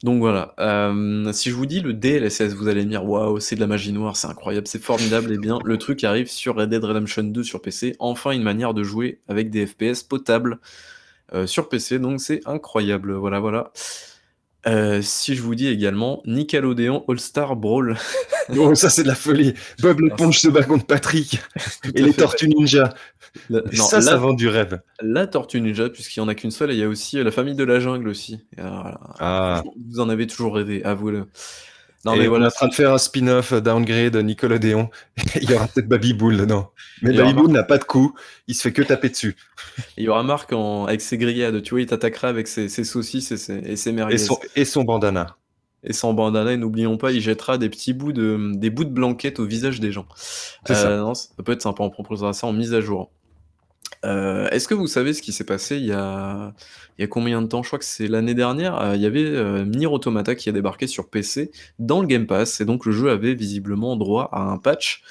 [0.03, 3.55] Donc voilà, euh, si je vous dis le DLSS, vous allez me dire waouh, c'est
[3.55, 5.31] de la magie noire, c'est incroyable, c'est formidable.
[5.31, 7.95] Et eh bien, le truc arrive sur Red Dead Redemption 2 sur PC.
[7.97, 10.59] Enfin, une manière de jouer avec des FPS potables
[11.33, 13.13] euh, sur PC, donc c'est incroyable.
[13.13, 13.71] Voilà, voilà.
[14.65, 17.95] Euh, si je vous dis également Nickelodeon All-Star Brawl.
[18.57, 19.53] oh, ça c'est de la folie.
[19.81, 21.39] Bob l'éponge se bat contre Patrick
[21.95, 22.93] et les Tortues Ninja.
[23.73, 24.81] ça, ça vend du rêve.
[25.01, 27.31] La Tortue Ninja, puisqu'il n'y en a qu'une seule, et il y a aussi la
[27.31, 28.39] famille de la jungle aussi.
[28.57, 29.63] ah.
[29.89, 31.27] Vous en avez toujours rêvé, avouez-le.
[32.07, 32.45] Non, mais voilà.
[32.45, 34.89] On est en train de faire un spin-off euh, downgrade Nickelodeon.
[35.41, 36.71] il y aura peut-être Baby Bull dedans.
[37.01, 38.13] Mais Baby Bull n'a pas de coup,
[38.47, 39.35] il se fait que taper dessus.
[39.97, 40.51] il y aura Marc
[40.87, 44.15] avec ses grillades, tu vois, il t'attaquera avec ses, saucisses et ses, et ses merguez.
[44.15, 45.37] Et son, et son bandana.
[45.83, 48.89] Et son bandana, et n'oublions pas, il jettera des petits bouts de, des bouts de
[48.89, 50.07] blanquette au visage des gens.
[50.69, 50.97] Euh, ça.
[50.97, 53.11] Non, ça peut être sympa, on proposera ça en mise à jour.
[54.05, 56.53] Euh, est-ce que vous savez ce qui s'est passé il y, a...
[57.09, 57.63] combien de temps?
[57.63, 58.79] Je crois que c'est l'année dernière.
[58.79, 62.27] Euh, il y avait euh, Nier Automata qui a débarqué sur PC dans le Game
[62.27, 65.03] Pass, et donc le jeu avait visiblement droit à un patch.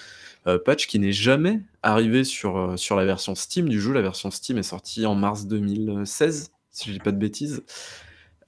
[0.64, 3.92] patch qui n'est jamais arrivé sur, la version Steam du jeu.
[3.92, 7.64] La version Steam est sortie en mars 2016, si je dis pas de bêtises.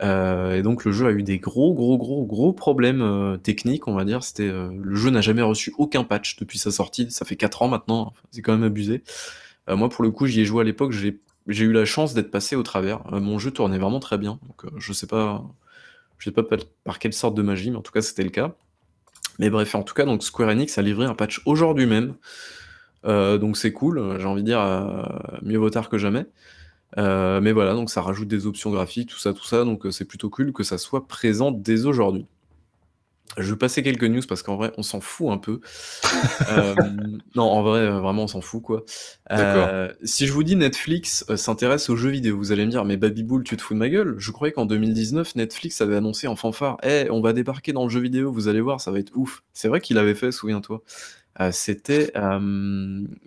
[0.00, 4.04] et donc le jeu a eu des gros, gros, gros, gros problèmes techniques, on va
[4.04, 4.20] dire.
[4.38, 7.10] Le jeu n'a jamais reçu aucun patch depuis sa sortie.
[7.10, 8.12] Ça fait 4 ans maintenant.
[8.30, 9.02] c'est quand même abusé.
[9.68, 12.30] Euh, moi, pour le coup, j'y ai joué à l'époque, j'ai eu la chance d'être
[12.30, 13.02] passé au travers.
[13.12, 15.44] Euh, mon jeu tournait vraiment très bien, euh, je sais pas,
[16.18, 16.42] je sais pas
[16.84, 18.54] par quelle sorte de magie, mais en tout cas, c'était le cas.
[19.38, 22.14] Mais bref, en tout cas, donc Square Enix a livré un patch aujourd'hui même.
[23.04, 24.60] donc c'est cool, j'ai envie de dire
[25.42, 26.26] mieux vaut tard que jamais.
[26.96, 30.30] mais voilà, donc ça rajoute des options graphiques, tout ça, tout ça, donc c'est plutôt
[30.30, 32.26] cool que ça soit présent dès aujourd'hui.
[33.36, 35.60] Je vais passer quelques news parce qu'en vrai, on s'en fout un peu.
[36.50, 36.74] Euh,
[37.34, 38.84] non, en vrai, euh, vraiment, on s'en fout, quoi.
[39.30, 42.96] Euh, si je vous dis Netflix s'intéresse aux jeux vidéo, vous allez me dire, mais
[42.96, 44.14] Babybull, tu te fous de ma gueule?
[44.18, 47.90] Je croyais qu'en 2019, Netflix avait annoncé en fanfare, Eh, on va débarquer dans le
[47.90, 49.42] jeu vidéo, vous allez voir, ça va être ouf.
[49.52, 50.82] C'est vrai qu'il avait fait, souviens-toi.
[51.52, 52.12] C'était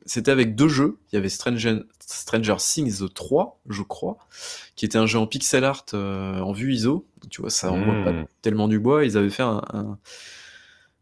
[0.06, 0.98] c'était avec deux jeux.
[1.12, 4.18] Il y avait Stranger, Stranger Things 3, je crois,
[4.76, 7.08] qui était un jeu en pixel art en vue ISO.
[7.30, 8.26] Tu vois, ça envoie pas hmm.
[8.42, 9.06] tellement du bois.
[9.06, 9.98] Ils avaient fait un,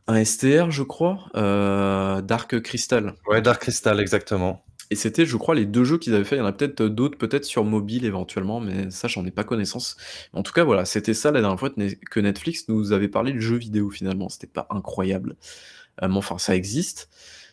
[0.07, 3.13] un, STR, je crois, Dark Crystal.
[3.27, 4.63] Ouais, Dark Crystal, exactement.
[4.91, 6.35] Et c'était, je crois, les deux jeux qu'ils avaient fait.
[6.35, 9.43] Il y en a peut-être d'autres, peut-être sur mobile éventuellement, mais ça, j'en ai pas
[9.43, 9.97] connaissance.
[10.33, 13.39] En tout cas, voilà, c'était ça la dernière fois que Netflix nous avait parlé de
[13.39, 14.29] jeux vidéo finalement.
[14.29, 15.35] C'était pas incroyable.
[16.01, 17.09] Mais enfin, ça existe.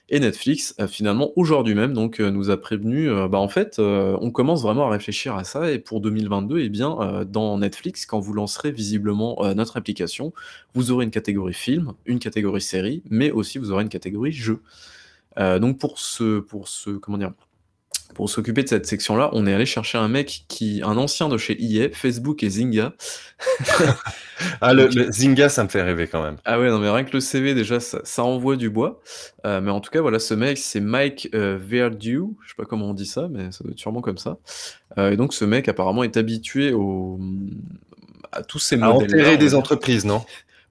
[0.09, 3.81] Et Netflix, euh, finalement, aujourd'hui même, donc, euh, nous a prévenu, euh, bah, en fait,
[3.81, 5.73] on commence vraiment à réfléchir à ça.
[5.73, 10.33] Et pour 2022, eh bien, dans Netflix, quand vous lancerez visiblement notre application,
[10.75, 14.61] vous aurez une catégorie film, une catégorie série, mais aussi vous aurez une catégorie jeu.
[15.39, 17.33] donc pour ce, pour ce, comment dire,
[18.17, 21.37] pour s'occuper de cette section-là, on est allé chercher un mec qui, un ancien de
[21.37, 22.95] chez EA, Facebook et Zynga.
[24.63, 26.37] ah, le, Zynga, ça me fait rêver quand même.
[26.47, 29.03] Ah ouais, non, mais rien que le CV, déjà, ça, envoie du bois.
[29.45, 32.35] Euh, mais en tout cas, voilà, ce mec, c'est Mike euh, Verdew.
[32.43, 34.39] Je sais pas comment on dit ça, mais ça doit être sûrement comme ça.
[34.97, 37.21] Euh, et donc, ce mec, apparemment, est habitué au...
[38.33, 39.11] à tous ces modèles.
[39.11, 40.25] À enterrer des entreprises, non?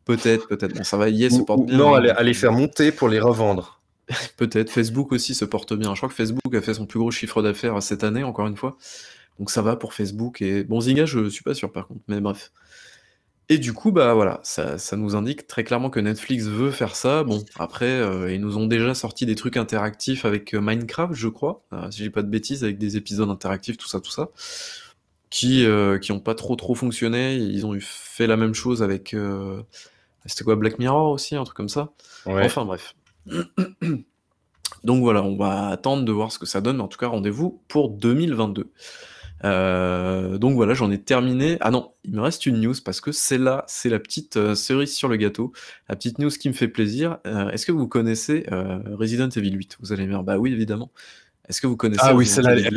[0.06, 0.74] Peut-être, peut-être.
[0.74, 1.78] Bon, ça va, EA se porte bien.
[1.78, 3.82] Non, à les faire monter pour les revendre.
[4.38, 4.70] Peut-être.
[4.70, 5.94] Facebook aussi se porte bien.
[5.94, 8.58] Je crois que Facebook a fait son plus gros chiffre d'affaires cette année, encore une
[8.58, 8.78] fois.
[9.40, 10.42] Donc ça va pour Facebook.
[10.42, 12.52] Et bon, Zynga, je suis pas sûr par contre, mais bref.
[13.48, 17.24] Et du coup, bah voilà, ça, nous indique très clairement que Netflix veut faire ça.
[17.24, 21.28] Bon, après, euh, ils nous ont déjà sorti des trucs interactifs avec euh, Minecraft, je
[21.28, 24.32] crois, euh, si j'ai pas de bêtises, avec des épisodes interactifs, tout ça, tout ça
[25.30, 27.36] qui euh, qui ont pas trop trop fonctionné.
[27.36, 29.16] Ils ont eu fait la même chose avec
[30.26, 31.92] c'était quoi Black Mirror aussi, un truc comme ça.
[32.26, 32.96] Enfin bref.
[34.84, 36.80] Donc voilà, on va attendre de voir ce que ça donne.
[36.80, 38.72] En tout cas, rendez-vous pour 2022.
[39.44, 41.58] Euh, donc voilà, j'en ai terminé.
[41.60, 44.56] Ah non, il me reste une news parce que c'est là, c'est la petite euh,
[44.56, 45.52] cerise sur le gâteau,
[45.90, 47.18] la petite news qui me fait plaisir.
[47.28, 48.46] Euh, est-ce que vous connaissez
[48.94, 50.92] Resident Evil 8 Vous allez me dire, bah oui, évidemment.
[51.50, 52.68] Est-ce que vous connaissez Ah oui, celle-là, elle,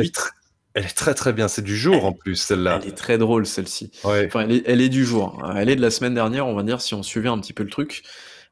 [0.74, 1.48] elle, est très très bien.
[1.48, 2.80] C'est du jour en plus, celle-là.
[2.82, 3.90] Elle est très drôle, celle-ci.
[4.04, 5.42] Enfin, elle est, du jour.
[5.56, 7.62] Elle est de la semaine dernière, on va dire, si on suivait un petit peu
[7.62, 8.02] le truc.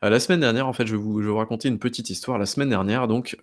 [0.03, 2.39] La semaine dernière, en fait, je vais vous, je vais vous raconter une petite histoire.
[2.39, 3.37] La semaine dernière, donc,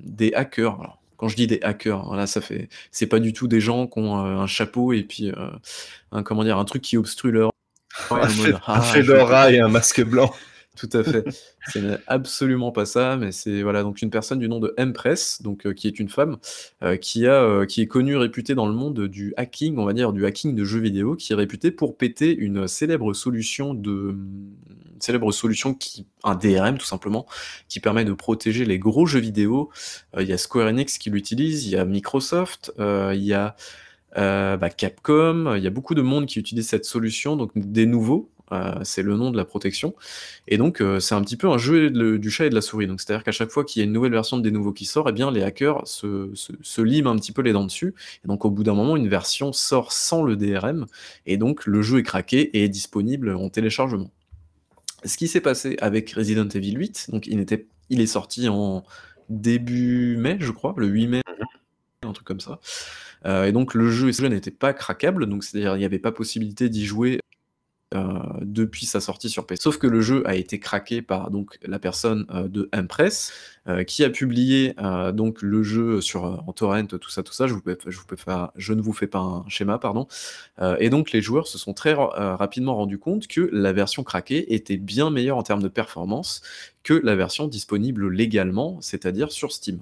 [0.00, 0.80] des hackers.
[0.80, 3.60] Alors, quand je dis des hackers, hein, là, ça fait, c'est pas du tout des
[3.60, 5.50] gens qui ont euh, un chapeau et puis euh,
[6.12, 7.50] un, comment dire, un truc qui obstrue leur.
[8.10, 10.32] un, fedora ah, et un masque blanc.
[10.76, 11.24] Tout à fait.
[11.68, 15.66] c'est absolument pas ça, mais c'est voilà donc une personne du nom de Empress, donc
[15.66, 16.38] euh, qui est une femme
[17.00, 20.26] qui a qui est connue réputée dans le monde du hacking, on va dire du
[20.26, 24.16] hacking de jeux vidéo, qui est réputée pour péter une célèbre solution de
[25.00, 27.26] célèbre solution qui, un DRM tout simplement,
[27.68, 29.70] qui permet de protéger les gros jeux vidéo.
[30.16, 33.34] Euh, il y a Square Enix qui l'utilise, il y a Microsoft, euh, il y
[33.34, 33.56] a
[34.16, 37.86] euh, bah, Capcom, il y a beaucoup de monde qui utilise cette solution, donc des
[37.86, 38.30] nouveaux,
[38.84, 39.96] c'est le nom de la protection.
[40.46, 42.86] Et donc, c'est un petit peu un jeu du chat et de la souris.
[42.86, 44.84] Donc, c'est-à-dire qu'à chaque fois qu'il y a une nouvelle version de des nouveaux qui
[44.84, 47.94] sort, eh bien, les hackers se, se, se, liment un petit peu les dents dessus.
[48.24, 50.86] Et donc, au bout d'un moment, une version sort sans le DRM.
[51.26, 54.12] Et donc, le jeu est craqué et est disponible en téléchargement
[55.04, 58.84] ce qui s'est passé avec Resident Evil 8, donc il, était, il est sorti en
[59.28, 62.10] début mai, je crois, le 8 mai, mhm.
[62.10, 62.60] un truc comme ça.
[63.26, 66.68] Euh, et donc le jeu, n'était pas craquable, donc c'est-à-dire il n'y avait pas possibilité
[66.68, 67.20] d'y jouer
[68.42, 69.62] depuis sa sortie sur PC.
[69.62, 73.32] Sauf que le jeu a été craqué par donc la personne euh, de Impress
[73.66, 74.74] euh, qui a publié
[75.14, 77.46] donc le jeu sur en torrent, tout ça, tout ça.
[77.46, 78.04] Je, vous je, vous
[78.56, 80.06] je ne vous fais pas un schéma, pardon.
[80.78, 84.76] et donc les joueurs se sont très rapidement rendus compte que la version craquée était
[84.76, 86.42] bien meilleure en termes de performance
[86.82, 89.80] que la version disponible légalement, c'est-à-dire sur Steam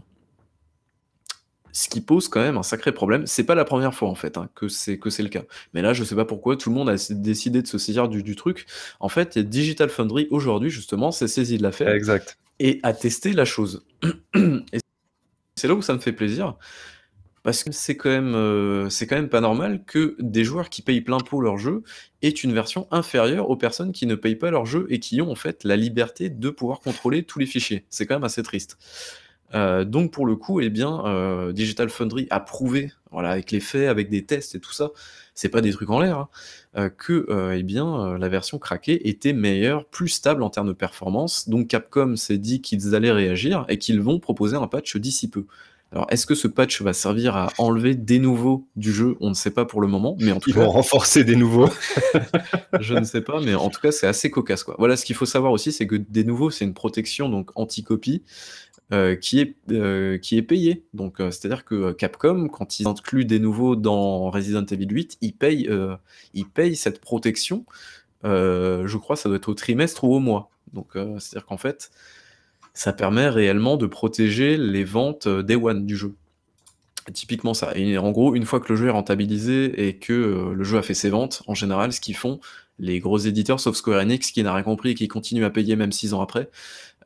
[1.73, 3.27] ce qui pose quand même un sacré problème.
[3.27, 5.43] C'est pas la première fois en fait hein, que c'est que c'est le cas.
[5.75, 8.37] Mais là, je sais pas pourquoi tout le monde a décidé de se saisir du,
[8.37, 8.67] truc.
[9.01, 12.39] En fait, Digital Foundry aujourd'hui justement s'est saisi de l'affaire exact.
[12.61, 13.85] et a testé la chose.
[14.35, 14.79] et
[15.57, 16.57] c'est là où ça me fait plaisir.
[17.43, 20.81] Parce que c'est quand même euh, c'est quand même pas normal que des joueurs qui
[20.81, 21.83] payent plein pot leur jeu
[22.23, 25.31] aient une version inférieure aux personnes qui ne payent pas leur jeu et qui ont
[25.31, 27.85] en fait la liberté de pouvoir contrôler tous les fichiers.
[27.91, 28.79] C'est quand même assez triste.
[29.55, 33.61] Euh, donc pour le coup, eh bien, euh, Digital Foundry a prouvé, voilà, avec les
[33.61, 34.91] faits, avec des tests et tout ça,
[35.35, 36.29] c'est pas des trucs en l'air, hein,
[36.77, 41.49] euh, que eh bien la version craquée était meilleure, plus stable en termes de performance.
[41.49, 45.47] Donc Capcom s'est dit qu'ils allaient réagir et qu'ils vont proposer un patch d'ici peu.
[45.93, 49.17] Alors, est-ce que ce patch va servir à enlever des nouveaux du jeu?
[49.21, 51.37] On ne sait pas pour le moment, mais en tout Ils cas, vont renforcer des
[51.37, 51.69] nouveaux.
[52.81, 54.75] je ne sais pas, mais en tout cas, c'est assez cocasse, quoi.
[54.79, 58.23] Voilà, ce qu'il faut savoir aussi, c'est que des nouveaux, c'est une protection donc anti-copie.
[58.93, 60.85] Euh, qui, est, euh, qui est payé.
[60.93, 65.33] Donc, euh, c'est-à-dire que Capcom, quand ils incluent des nouveaux dans Resident Evil 8, ils
[65.33, 65.71] payent,
[66.35, 67.65] ils payent cette protection.
[68.23, 70.51] je crois ça doit être au trimestre ou au mois.
[70.75, 71.91] Donc, c'est-à-dire qu'en fait,
[72.75, 76.15] ça permet réellement de protéger les ventes Day One du jeu.
[77.15, 77.73] Typiquement ça.
[77.75, 80.83] Et en gros, une fois que le jeu est rentabilisé et que le jeu a
[80.83, 82.41] fait ses ventes, en général, ce qu'ils font,
[82.79, 85.77] les gros éditeurs, sauf Square Enix, qui n'a rien compris et qui continue à payer
[85.77, 86.51] même six ans après,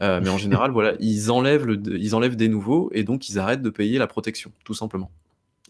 [0.03, 3.39] euh, mais en général, voilà, ils enlèvent, le, ils enlèvent des nouveaux et donc ils
[3.39, 5.11] arrêtent de payer la protection, tout simplement.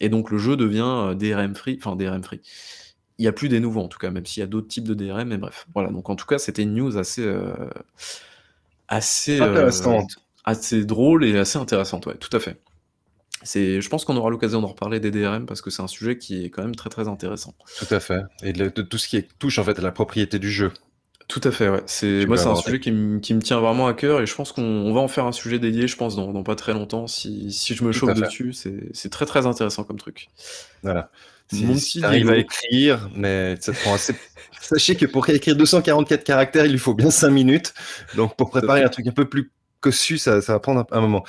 [0.01, 2.41] Et donc le jeu devient euh, DRM free, enfin DRM free.
[3.19, 4.87] Il n'y a plus des nouveaux en tout cas, même s'il y a d'autres types
[4.87, 5.67] de DRM, mais bref.
[5.75, 7.55] Voilà, donc en tout cas, c'était une news assez, euh,
[8.89, 10.17] assez, intéressante.
[10.45, 12.61] assez drôle et assez intéressante, ouais, tout à fait.
[13.43, 16.19] C'est, je pense qu'on aura l'occasion d'en reparler des DRM parce que c'est un sujet
[16.19, 17.55] qui est quand même très très intéressant.
[17.79, 18.23] Tout à fait.
[18.43, 20.73] Et de, de tout ce qui touche en fait à la propriété du jeu.
[21.29, 21.83] Tout à fait, ouais.
[21.87, 24.93] C'est moi, c'est un sujet qui, me tient vraiment à cœur et je pense qu'on
[24.93, 27.09] va en faire un sujet dédié, je pense, dans, pas très longtemps.
[27.09, 30.29] Si, je me chauffe dessus, c'est très très intéressant comme truc.
[30.83, 31.11] Voilà.
[31.53, 34.15] Si, Mon si à écrire, mais ça prend assez.
[34.61, 37.73] Sachez que pour écrire 244 caractères, il lui faut bien 5 minutes.
[38.17, 41.25] Donc pour préparer un truc un peu plus cossu, ça, va prendre un, moment.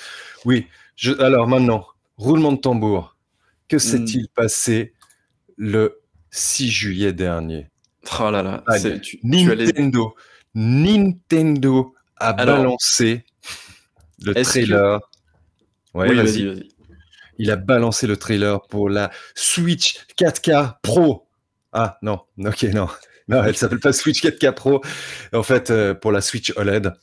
[0.46, 0.66] Oui.
[0.96, 1.14] Je...
[1.22, 1.86] Alors maintenant,
[2.18, 3.16] roulement de tambour.
[3.68, 3.80] Que hmm.
[3.80, 4.94] s'est-il passé
[5.56, 6.00] le
[6.32, 7.68] 6 juillet dernier?
[8.20, 8.64] Oh là là,
[9.24, 10.16] Nintendo,
[10.56, 13.26] Nintendo a balancé
[14.24, 15.00] le trailer.
[15.94, 16.70] Ouais, vas-y, vas-y.
[17.40, 21.28] Il a balancé le trailer pour la Switch 4K Pro.
[21.72, 22.88] Ah non, ok, non.
[23.30, 24.82] Non, elle s'appelle pas Switch 4K Pro.
[25.34, 26.94] En fait, euh, pour la Switch OLED.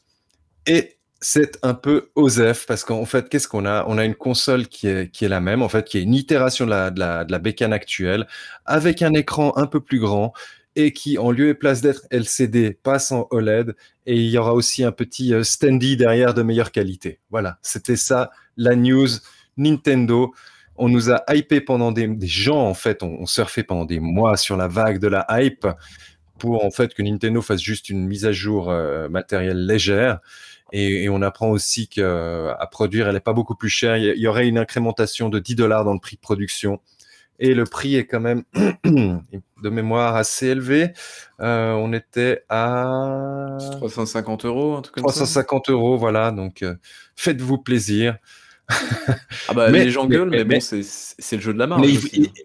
[0.65, 3.85] Et c'est un peu OSEF parce qu'en fait, qu'est-ce qu'on a?
[3.89, 6.15] On a une console qui est, qui est la même, en fait, qui est une
[6.15, 8.27] itération de la, de la, de la bécane actuelle,
[8.65, 10.33] avec un écran un peu plus grand
[10.77, 13.75] et qui, en lieu et place d'être LCD, passe en OLED.
[14.07, 17.21] Et il y aura aussi un petit euh, standy derrière de meilleure qualité.
[17.31, 19.09] Voilà, c'était ça la news
[19.57, 20.35] Nintendo.
[20.77, 24.01] On nous a hypé pendant des, des gens, en fait, on, on surfait pendant des
[24.01, 25.67] mois sur la vague de la hype
[26.39, 30.21] pour en fait que Nintendo fasse juste une mise à jour euh, matérielle légère.
[30.73, 33.97] Et, on apprend aussi qu'à euh, produire, elle n'est pas beaucoup plus chère.
[33.97, 36.81] Il y aurait une incrémentation de 10 dollars dans le prix de production.
[37.39, 38.45] Et le prix est quand même,
[38.85, 40.93] de mémoire, assez élevé.
[41.41, 46.31] Euh, on était à 350 euros, un truc comme 350 euros, voilà.
[46.31, 46.65] Donc,
[47.17, 48.19] faites-vous plaisir.
[49.49, 51.87] ah bah les gens gueulent, mais, bon, c'est le jeu de la marge.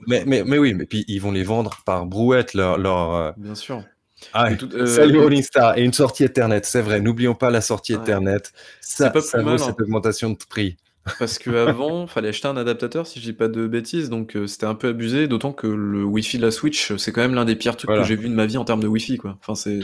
[0.08, 2.78] Mais, mais, oui, mais puis ils vont les vendre par brouette, leur.
[2.78, 3.84] leur Bien sûr.
[4.34, 6.99] Ah, euh, salut Rolling Star et une sortie Ethernet, c'est vrai.
[6.99, 8.41] N'oublions pas la sortie Ethernet.
[8.82, 10.78] Ça, pas ça vaut cette augmentation de prix.
[11.17, 14.48] Parce qu'avant, il fallait acheter un adaptateur, si je dis pas de bêtises, donc euh,
[14.48, 17.45] c'était un peu abusé, d'autant que le Wi-Fi de la Switch, c'est quand même l'un
[17.45, 19.38] des pires trucs que j'ai vu de ma vie en termes de Wi-Fi, quoi.
[19.41, 19.80] Enfin, c'est...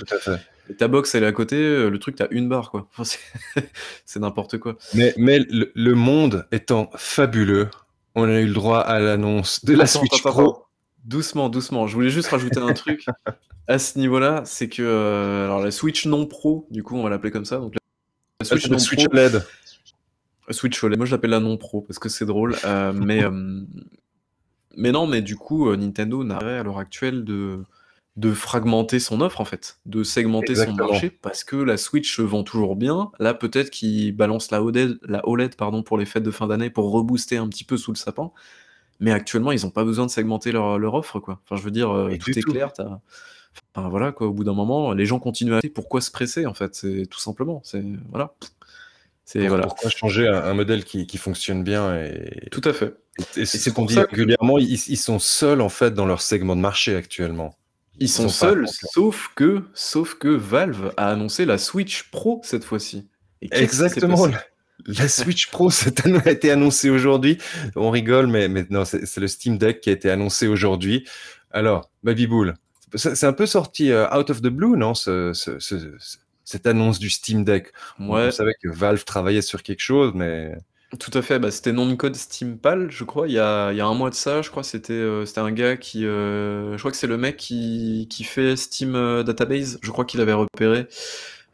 [0.78, 2.88] Ta box, elle est à côté, euh, le truc, t'as une barre, quoi.
[4.06, 4.78] c'est n'importe quoi.
[4.94, 7.70] Mais, mais le, monde étant fabuleux,
[8.16, 10.66] on a eu le droit à l'annonce de la Switch Pro.
[11.04, 11.86] Doucement, doucement.
[11.86, 13.06] Je voulais juste rajouter un truc
[13.68, 17.12] à ce niveau-là, c'est que euh, alors la Switch non Pro, du coup, on va
[17.12, 17.58] l'appeler comme ça.
[17.58, 17.76] Donc
[18.40, 19.46] la Switch, non Switch OLED.
[20.52, 20.98] Switch OLED.
[20.98, 22.56] Moi, je l'appelle la non Pro parce que c'est drôle.
[22.66, 23.24] Euh, mais
[24.78, 27.64] mais non, mais du coup, Nintendo n'a à l'heure actuelle de
[28.16, 32.44] de fragmenter son offre en fait, de segmenter son marché parce que la Switch vend
[32.44, 33.12] toujours bien.
[33.20, 36.70] Là, peut-être qu'ils balancent la OLED, la OLED pardon, pour les fêtes de fin d'année
[36.70, 38.32] pour rebooster un petit peu sous le sapin.
[39.02, 41.42] Mais actuellement, ils n'ont pas besoin de segmenter leur, leur, offre quoi.
[41.44, 42.72] Enfin, je veux dire, euh, tout est clair.
[43.76, 44.28] Enfin, voilà quoi.
[44.28, 45.70] Au bout d'un moment, les gens continuent à acheter.
[45.70, 47.60] Pourquoi se presser en fait C'est tout simplement.
[47.66, 48.34] C'est voilà.
[49.26, 49.64] C'est voilà.
[49.64, 52.94] Pourquoi changer un, modèle qui, qui, fonctionne bien et tout à fait.
[53.36, 56.62] Et, c'est qu'on dit régulièrement, ils, ils sont seuls en fait dans leur segment de
[56.62, 57.58] marché actuellement.
[58.00, 63.08] Ils sont, seuls, sauf que, sauf que Valve a annoncé la Switch Pro cette fois-ci.
[63.52, 64.28] Exactement.
[64.86, 65.70] La Switch Pro
[66.26, 67.38] a été annoncée aujourd'hui.
[67.76, 71.08] On rigole, mais, mais non, c'est le Steam Deck qui a été annoncé aujourd'hui.
[71.52, 72.56] Alors, Babybull,
[72.96, 75.32] c'est un peu sorti euh, out of the blue, non ce,
[76.46, 77.74] Cette annonce du Steam Deck.
[78.00, 78.28] Ouais.
[78.28, 80.56] On savait que Valve travaillait sur quelque chose, mais.
[81.00, 83.78] Tout à fait, bah, c'était nom de code Steampal, je crois, il y a, il
[83.78, 86.74] y a un mois de ça, je crois, c'était euh, c'était un gars qui, euh,
[86.74, 90.22] je crois que c'est le mec qui, qui fait Steam euh, Database, je crois qu'il
[90.22, 90.88] avait repéré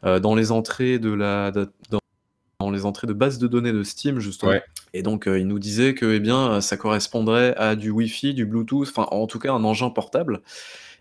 [0.02, 4.58] dans les entrées de la, dans, les entrées de base de données de Steam, justement.
[4.94, 8.88] Et donc, il nous disait que, eh bien, ça correspondrait à du Wi-Fi, du Bluetooth,
[8.88, 10.42] enfin, en tout cas, un engin portable.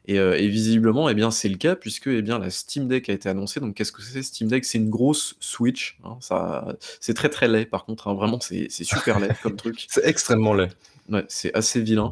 [0.09, 3.13] Euh, et, visiblement, eh bien, c'est le cas puisque eh bien, la Steam Deck a
[3.13, 3.59] été annoncée.
[3.59, 4.65] Donc, qu'est-ce que c'est Steam Deck?
[4.65, 5.97] C'est une grosse Switch.
[6.03, 7.65] Hein, ça, c'est très très laid.
[7.65, 9.85] Par contre, hein, vraiment, c'est, super laid comme truc.
[9.89, 10.69] C'est extrêmement laid.
[11.09, 12.11] Ouais, c'est assez vilain.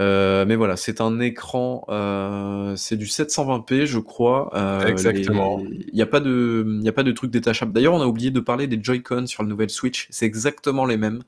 [0.00, 4.50] Euh, mais voilà, c'est un écran, euh, c'est du 720p, je crois.
[4.86, 5.62] Exactement.
[5.64, 7.72] Il n'y a pas de, il a pas de truc détachable.
[7.72, 10.08] D'ailleurs, on a oublié de parler des Joy-Con sur la nouvelle Switch.
[10.10, 11.22] C'est exactement les mêmes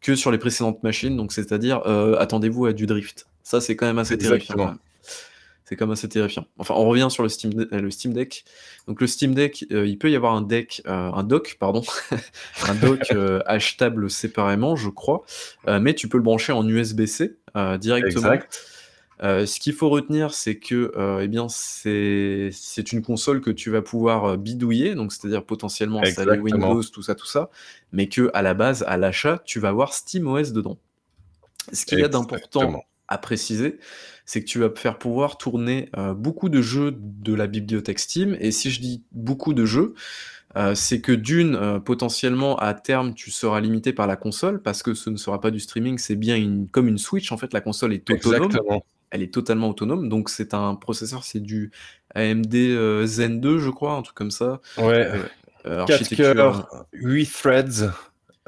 [0.00, 1.16] que sur les précédentes machines.
[1.16, 1.82] Donc, c'est-à-dire,
[2.18, 3.26] attendez-vous à du drift.
[3.42, 4.76] Ça, c'est quand même assez terrifiant.
[5.64, 6.46] C'est comme assez terrifiant.
[6.58, 8.44] Enfin, on revient sur le Steam, euh, le Steam Deck.
[8.86, 11.82] Donc le Steam Deck, euh, il peut y avoir un deck, euh, un dock, pardon,
[12.68, 13.10] un dock
[13.46, 15.24] achetable séparément, je crois,
[15.66, 17.36] mais tu peux le brancher en USB-C
[17.80, 18.32] directement.
[18.32, 18.60] Exact.
[19.20, 24.36] ce qu'il faut retenir, c'est que eh bien, c'est une console que tu vas pouvoir
[24.36, 27.48] bidouiller, donc c'est-à-dire potentiellement installer Windows, tout ça, tout ça,
[27.90, 30.78] mais que à la base, à l'achat, tu vas avoir SteamOS dedans.
[31.72, 33.78] Ce qu'il y a d'important à préciser,
[34.26, 38.36] c'est que tu vas faire pouvoir tourner euh, beaucoup de jeux de la bibliothèque Steam.
[38.40, 39.94] Et si je dis beaucoup de jeux,
[40.56, 44.82] euh, c'est que d'une, euh, potentiellement à terme, tu seras limité par la console parce
[44.82, 47.32] que ce ne sera pas du streaming, c'est bien une, comme une Switch.
[47.32, 48.52] En fait, la console est autonome.
[49.10, 50.08] Elle est totalement autonome.
[50.08, 51.70] Donc, c'est un processeur, c'est du
[52.16, 54.60] AMD Zen 2, je crois, un truc comme ça.
[54.76, 55.08] Ouais.
[55.64, 57.90] 4 cœurs, 8 threads.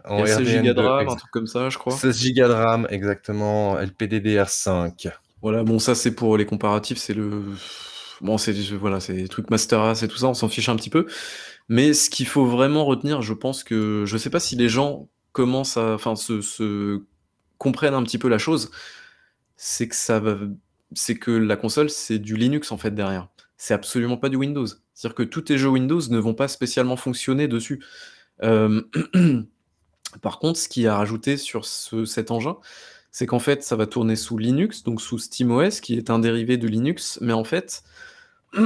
[0.06, 1.92] En 16 Go de RAM, un truc comme ça, je crois.
[1.92, 3.78] 16 Go de RAM, exactement.
[3.78, 5.10] LPDDR5.
[5.42, 7.42] Voilà, bon, ça c'est pour les comparatifs, c'est le.
[8.20, 10.76] Bon, c'est voilà, c'est des trucs Master Race et tout ça, on s'en fiche un
[10.76, 11.06] petit peu.
[11.68, 15.08] Mais ce qu'il faut vraiment retenir, je pense que je sais pas si les gens
[15.32, 17.02] commencent à, enfin, se,
[17.58, 18.70] comprennent un petit peu la chose,
[19.56, 20.38] c'est que ça va,
[20.94, 23.28] c'est que la console c'est du Linux en fait derrière.
[23.56, 24.66] C'est absolument pas du Windows.
[24.94, 27.84] C'est-à-dire que tous tes jeux Windows ne vont pas spécialement fonctionner dessus.
[28.42, 28.82] Euh,
[30.22, 32.56] par contre, ce qui a rajouté sur cet engin,
[33.10, 36.56] c'est qu'en fait, ça va tourner sous Linux, donc sous SteamOS, qui est un dérivé
[36.56, 37.82] de Linux, mais en fait,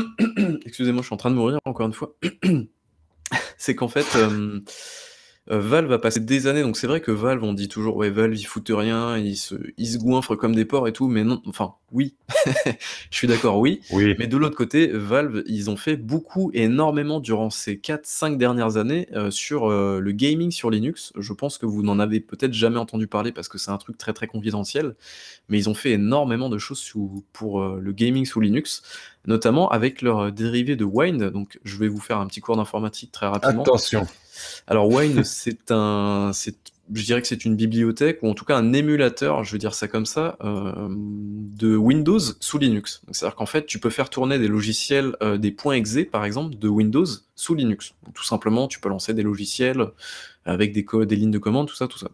[0.64, 2.16] excusez-moi, je suis en train de mourir encore une fois.
[3.59, 4.61] c'est qu'en fait, euh,
[5.59, 8.35] Valve va passer des années, donc c'est vrai que Valve, on dit toujours, ouais, Valve,
[8.37, 11.43] ils foutent rien, ils se, ils se goinfrent comme des porcs et tout, mais non,
[11.47, 12.15] enfin, oui,
[13.11, 14.15] je suis d'accord, oui, Oui.
[14.19, 19.09] mais de l'autre côté, Valve, ils ont fait beaucoup, énormément durant ces 4-5 dernières années
[19.15, 21.13] euh, sur euh, le gaming sur Linux.
[21.19, 23.99] Je pense que vous n'en avez peut-être jamais entendu parler parce que c'est un truc
[23.99, 24.95] très très confidentiel,
[25.49, 28.83] mais ils ont fait énormément de choses sous- pour euh, le gaming sous Linux,
[29.27, 31.31] notamment avec leur dérivé de Wine.
[31.31, 33.63] Donc, je vais vous faire un petit cours d'informatique très rapidement.
[33.63, 34.07] Attention.
[34.66, 36.57] Alors Wine, c'est un, c'est,
[36.93, 39.75] je dirais que c'est une bibliothèque ou en tout cas un émulateur, je veux dire
[39.75, 43.03] ça comme ça, euh, de Windows sous Linux.
[43.11, 46.57] C'est-à-dire qu'en fait, tu peux faire tourner des logiciels, euh, des points .exe par exemple,
[46.57, 47.95] de Windows sous Linux.
[48.14, 49.87] Tout simplement, tu peux lancer des logiciels
[50.45, 52.09] avec des, des lignes de commande, tout ça, tout ça.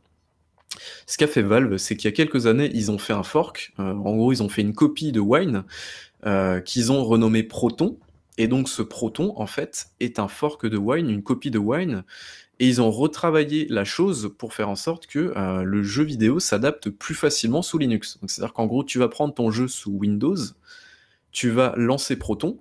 [1.07, 3.73] Ce qu'a fait Valve, c'est qu'il y a quelques années, ils ont fait un fork.
[3.79, 5.65] Euh, en gros, ils ont fait une copie de Wine
[6.65, 7.99] qu'ils ont renommé Proton.
[8.39, 12.05] Et donc, ce Proton, en fait, est un fork de Wine, une copie de Wine.
[12.59, 16.41] Et ils ont retravaillé la chose pour faire en sorte que euh, le jeu vidéo
[16.41, 18.19] s'adapte plus facilement sous Linux.
[18.27, 20.37] C'est-à-dire qu'en gros, tu vas prendre ton jeu sous Windows,
[21.33, 22.59] tu vas lancer Proton.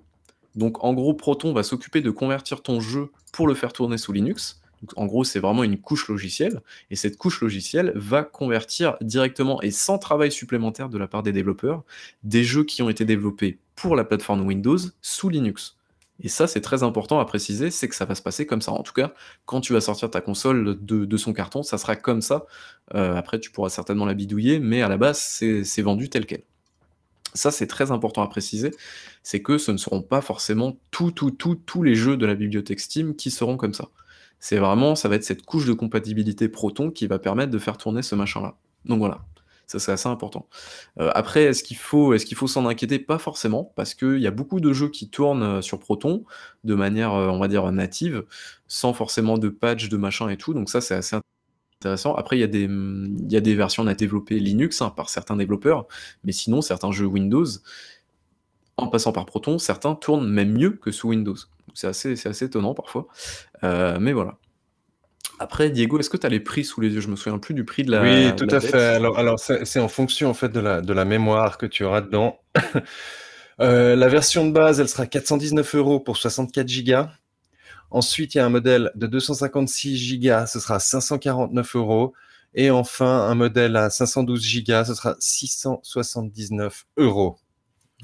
[0.54, 4.12] Donc, en gros, Proton va s'occuper de convertir ton jeu pour le faire tourner sous
[4.12, 4.60] Linux.
[4.96, 6.60] En gros, c'est vraiment une couche logicielle.
[6.90, 11.32] Et cette couche logicielle va convertir directement et sans travail supplémentaire de la part des
[11.32, 11.82] développeurs
[12.24, 15.76] des jeux qui ont été développés pour la plateforme Windows sous Linux.
[16.22, 18.72] Et ça, c'est très important à préciser, c'est que ça va se passer comme ça.
[18.72, 19.12] En tout cas,
[19.44, 22.46] quand tu vas sortir ta console de, son carton, ça sera comme ça.
[22.94, 26.42] Euh, après, tu pourras certainement la bidouiller, mais à la base, c'est vendu tel quel.
[27.34, 28.70] Ça, c'est très important à préciser,
[29.22, 33.14] c'est que ce ne seront pas forcément tout, tous les jeux de la bibliothèque Steam
[33.14, 33.88] qui seront comme ça.
[34.38, 37.78] C'est vraiment, ça va être cette couche de compatibilité Proton qui va permettre de faire
[37.78, 38.56] tourner ce machin-là.
[38.84, 39.24] Donc voilà,
[39.66, 40.48] ça c'est assez important.
[41.00, 42.98] Euh, après, est-ce qu'il faut, est-ce qu'il faut s'en inquiéter?
[42.98, 46.24] Pas forcément, parce qu'il y a beaucoup de jeux qui tournent euh, sur Proton
[46.64, 48.24] de manière, euh, on va dire, native,
[48.68, 50.54] sans forcément de patch, de machin et tout.
[50.54, 51.16] Donc ça, c'est assez
[51.80, 52.14] intéressant.
[52.14, 55.08] Après, il y, a des, il y a des versions à développer Linux hein, par
[55.08, 55.86] certains développeurs,
[56.24, 57.46] mais sinon, certains jeux Windows,
[58.76, 61.36] en passant par Proton, certains tournent même mieux que sous Windows.
[61.74, 63.06] C'est assez, c'est assez étonnant parfois.
[63.64, 64.38] Euh, mais voilà.
[65.38, 67.00] Après, Diego, est-ce que tu as les prix sous les yeux?
[67.00, 68.02] Je me souviens plus du prix de la.
[68.02, 68.70] Oui, tout à bête.
[68.70, 68.82] fait.
[68.82, 71.84] Alors, alors c'est c'est en fonction en fait de la, de la mémoire que tu
[71.84, 72.40] auras dedans.
[73.58, 77.10] Euh, la version de base, elle sera 419 euros pour 64 gigas.
[77.90, 82.12] Ensuite, il y a un modèle de 256 gigas, ce sera 549 euros.
[82.52, 87.38] Et enfin, un modèle à 512 gigas, ce sera 679 euros.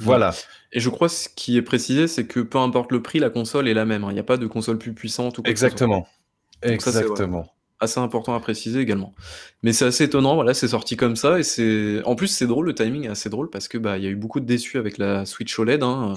[0.01, 0.35] Voilà.
[0.73, 3.69] Et je crois ce qui est précisé, c'est que peu importe le prix, la console
[3.69, 4.05] est la même.
[4.05, 4.09] hein.
[4.11, 5.43] Il n'y a pas de console plus puissante ou.
[5.45, 6.07] Exactement.
[6.63, 7.47] Ça, Exactement.
[7.81, 9.13] assez important à préciser également.
[9.63, 12.01] Mais c'est assez étonnant, voilà, c'est sorti comme ça et c'est.
[12.05, 14.11] En plus, c'est drôle, le timing est assez drôle parce que bah il y a
[14.11, 15.83] eu beaucoup de déçus avec la Switch OLED.
[15.83, 16.15] hein.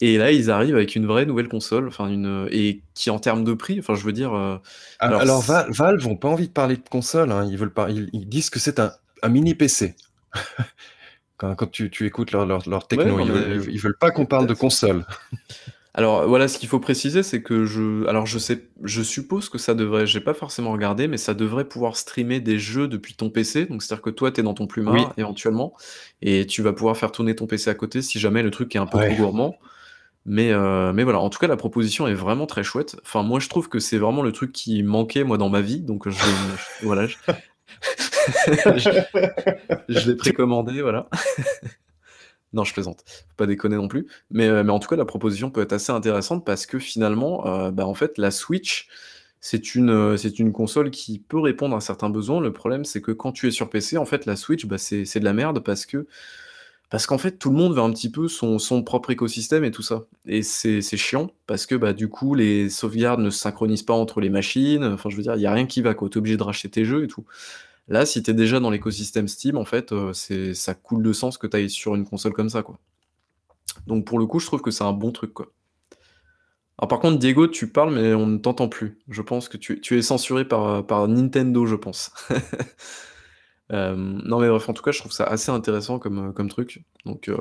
[0.00, 3.44] Et là, ils arrivent avec une vraie nouvelle console, enfin une et qui en termes
[3.44, 4.34] de prix, enfin je veux dire.
[4.34, 4.56] euh,
[4.98, 7.32] Alors, alors, Valve n'ont pas envie de parler de console.
[7.32, 7.48] hein.
[7.50, 7.88] Ils veulent pas.
[7.90, 9.94] Ils, ils disent que c'est un, un mini PC.
[11.42, 14.12] Quand, quand tu, tu écoutes leur, leur, leur ouais, techno, ils, veulent, ils, veulent pas
[14.12, 15.04] qu'on parle de console.
[15.94, 19.58] Alors voilà, ce qu'il faut préciser, c'est que je, alors je sais, je suppose que
[19.58, 23.28] ça devrait, j'ai pas forcément regardé, mais ça devrait pouvoir streamer des jeux depuis ton
[23.28, 23.66] PC.
[23.66, 24.68] Donc c'est-à-dire que toi, t'es dans ton Oui.
[24.68, 25.74] plumard éventuellement,
[26.22, 28.78] et tu vas pouvoir faire tourner ton PC à côté si jamais le truc est
[28.78, 29.58] un peu trop gourmand.
[30.24, 32.96] Mais, euh, mais voilà, en tout cas, la proposition est vraiment très chouette.
[33.04, 35.80] Enfin, moi, je trouve que c'est vraiment le truc qui manquait, moi, dans ma vie.
[35.80, 36.14] Donc, je-
[36.82, 37.16] voilà, je,
[39.88, 41.08] je, l'ai précommandé, voilà.
[42.52, 43.02] Non, je plaisante.
[43.06, 44.06] Faut pas déconner non plus.
[44.30, 47.46] Mais, euh, mais en tout cas, la proposition peut être assez intéressante parce que finalement,
[47.46, 48.88] euh, bah, en fait, la Switch,
[49.40, 52.40] c'est une, euh, une console qui peut répondre à certains besoins.
[52.40, 55.18] Le problème, c'est que quand tu es sur PC, en fait, la Switch, bah, c'est,
[55.18, 56.06] de la merde parce que
[56.90, 59.70] parce qu'en fait, tout le monde veut un petit peu son, son propre écosystème et
[59.70, 60.04] tout ça.
[60.26, 64.20] Et c'est chiant parce que bah, du coup, les sauvegardes ne se synchronisent pas entre
[64.20, 64.84] les machines.
[64.84, 66.10] Enfin, je veux dire, il n'y a rien qui va, quoi.
[66.10, 67.24] Tu obligé de racheter tes jeux et tout.
[67.88, 71.12] Là, si tu es déjà dans l'écosystème Steam, en fait, euh, c'est, ça coule de
[71.12, 72.64] sens que tu ailles sur une console comme ça.
[73.86, 75.52] Donc pour le coup, je trouve que c'est un bon truc, quoi.
[76.78, 78.98] Alors par contre, Diego, tu parles, mais on ne t'entend plus.
[79.08, 82.12] Je pense que tu, es censuré par, Nintendo, je pense.
[83.70, 86.84] Euh, non mais bref, en tout cas, je trouve ça assez intéressant comme, comme truc.
[87.06, 87.38] Donc, euh,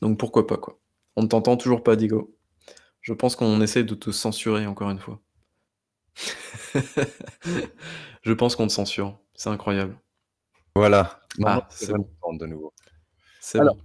[0.00, 0.78] donc pourquoi pas, quoi.
[1.16, 2.32] On ne t'entend toujours pas, Diego.
[3.00, 5.20] Je pense qu'on essaie de te censurer encore une fois.
[8.24, 9.18] Je pense qu'on te censure.
[9.34, 9.96] C'est incroyable.
[10.74, 11.20] Voilà.
[11.44, 12.34] Ah, c'est bon.
[12.34, 12.72] de nouveau.
[13.40, 13.76] C'est bon.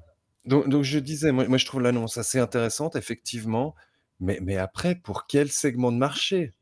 [0.45, 3.75] donc, donc je disais, moi, moi je trouve l'annonce assez intéressante, effectivement.
[4.19, 6.53] Mais, mais après, pour quel segment de marché?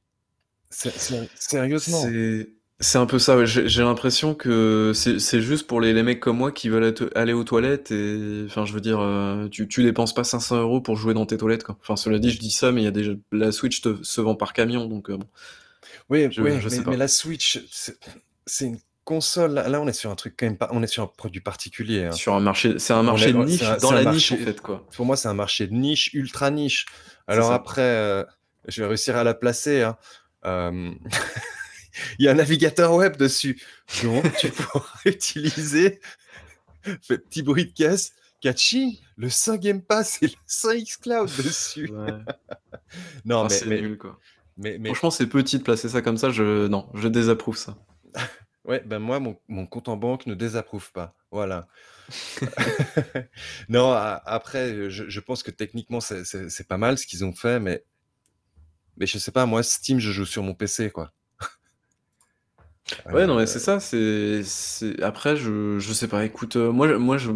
[0.70, 2.02] Sérieusement.
[2.02, 2.50] C'est
[2.80, 6.52] C'est un peu ça, j'ai l'impression que c'est juste pour les, les, mecs comme moi
[6.52, 10.24] qui veulent aller aux toilettes et enfin je veux dire euh, tu, tu dépenses pas
[10.24, 11.78] 500 euros pour jouer dans tes toilettes quoi.
[11.82, 14.22] Enfin cela dit je dis ça mais il y a déjà la Switch te, se
[14.22, 15.28] vend par camion donc euh, bon.
[16.10, 17.60] Oui, je, mais, mais, la Switch
[18.46, 21.04] c'est une console là on est sur un truc quand même pas on est sur
[21.04, 22.06] un produit particulier.
[22.06, 22.12] Hein.
[22.12, 24.86] Sur un marché c'est un marché de niche dans la niche en fait quoi.
[24.96, 26.86] Pour moi c'est un marché de niche ultra niche.
[27.28, 28.24] Alors après euh,
[28.68, 29.84] je vais réussir à la placer.
[29.84, 29.98] Hein.
[32.20, 33.62] il y a un navigateur web dessus.
[34.04, 36.00] Donc, tu pourras utiliser,
[37.02, 41.90] fait petit bruit de caisse, Catchy, le 5 Game Pass et le 5 Cloud dessus.
[43.26, 44.20] non, ah, mais, mais, nul, quoi.
[44.58, 46.32] Mais, Franchement, c'est petit de placer ça comme ça.
[46.32, 46.68] Je...
[46.68, 47.78] Non, je désapprouve ça.
[48.66, 51.16] ouais, ben moi, mon, mon, compte en banque ne désapprouve pas.
[51.32, 51.68] Voilà.
[53.70, 57.84] non, après, je, je, pense que techniquement, c'est pas mal ce qu'ils ont fait, mais,
[58.98, 61.12] mais je sais pas, moi, Steam, je joue sur mon PC, quoi.
[63.12, 64.44] Ouais, non, mais c'est ça, c'est
[65.04, 67.32] après je je sais pas, écoute, euh, moi moi je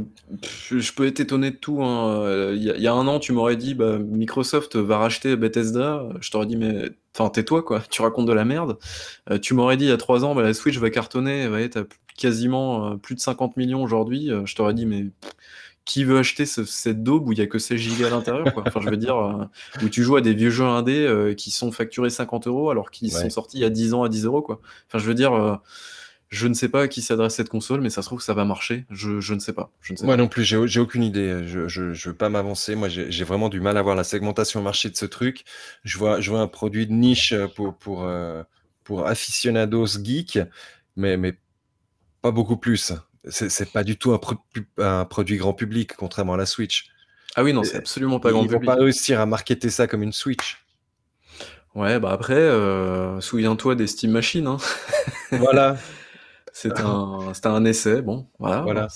[0.71, 3.57] je peux être étonné de tout, hein, euh, il y a un an, tu m'aurais
[3.57, 8.27] dit: «Bah, Microsoft va racheter Bethesda», je t'aurais dit: «Mais enfin, tais-toi quoi, tu racontes
[8.27, 8.77] de la merde».
[9.29, 11.69] Euh, tu m'aurais dit il y a 3 ans: «Bah, la Switch va cartonner, ouais,
[11.69, 11.79] tu
[12.17, 15.07] quasiment, plus de 50 millions aujourd'hui», je t'aurais dit: «Mais
[15.85, 18.79] qui veut acheter cette daube où il y a que 16 gigas à l'intérieur Enfin,
[18.81, 19.45] je veux dire, euh,
[19.83, 22.91] où tu joues à des vieux jeux indés euh, qui sont facturés 50 euros alors
[22.91, 24.61] qu'ils sont sortis il y a 10 ans à 10 euros, quoi.
[24.87, 25.55] Enfin, je veux dire, euh,
[26.31, 28.33] je ne sais pas à qui s'adresse cette console, mais ça se trouve que ça
[28.33, 28.85] va marcher.
[28.89, 29.71] Je, je ne sais pas.
[29.81, 31.45] Je ne sais Moi non plus, j'ai aucune idée.
[31.45, 32.75] Je, je veux pas m'avancer.
[32.75, 35.43] Moi, j'ai vraiment du mal à voir la segmentation marché de ce truc.
[35.83, 38.09] Je vois, je vois un produit de niche pour, pour,
[38.83, 40.39] pour aficionados geeks,
[40.95, 41.37] mais, mais
[42.21, 42.93] pas beaucoup plus
[43.29, 44.17] c'est pas du tout
[44.77, 46.87] un, produit grand public, contrairement à la Switch.
[47.35, 48.59] Ah oui, non, c'est absolument pas grand public.
[48.61, 50.65] Ils vont pas réussir à marketer ça comme une Switch.
[51.75, 54.47] Ouais, bah après, euh, souviens-toi des Steam Machines.
[54.47, 54.57] Hein.
[55.31, 55.77] Voilà.
[56.53, 58.61] C'était un, un, essai, bon, voilà.
[58.61, 58.87] voilà.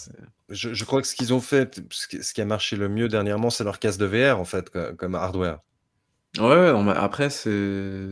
[0.49, 3.63] Je, crois que ce qu'ils ont fait, ce qui a marché le mieux dernièrement, c'est
[3.63, 5.59] leur casque de VR, en fait, comme, hardware.
[6.37, 8.11] Ouais, ouais après, c'est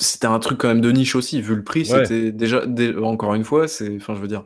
[0.00, 2.64] c'était un truc quand même de niche aussi, vu le prix, c'était déjà,
[3.02, 4.44] encore une fois, c'est, enfin, je veux dire,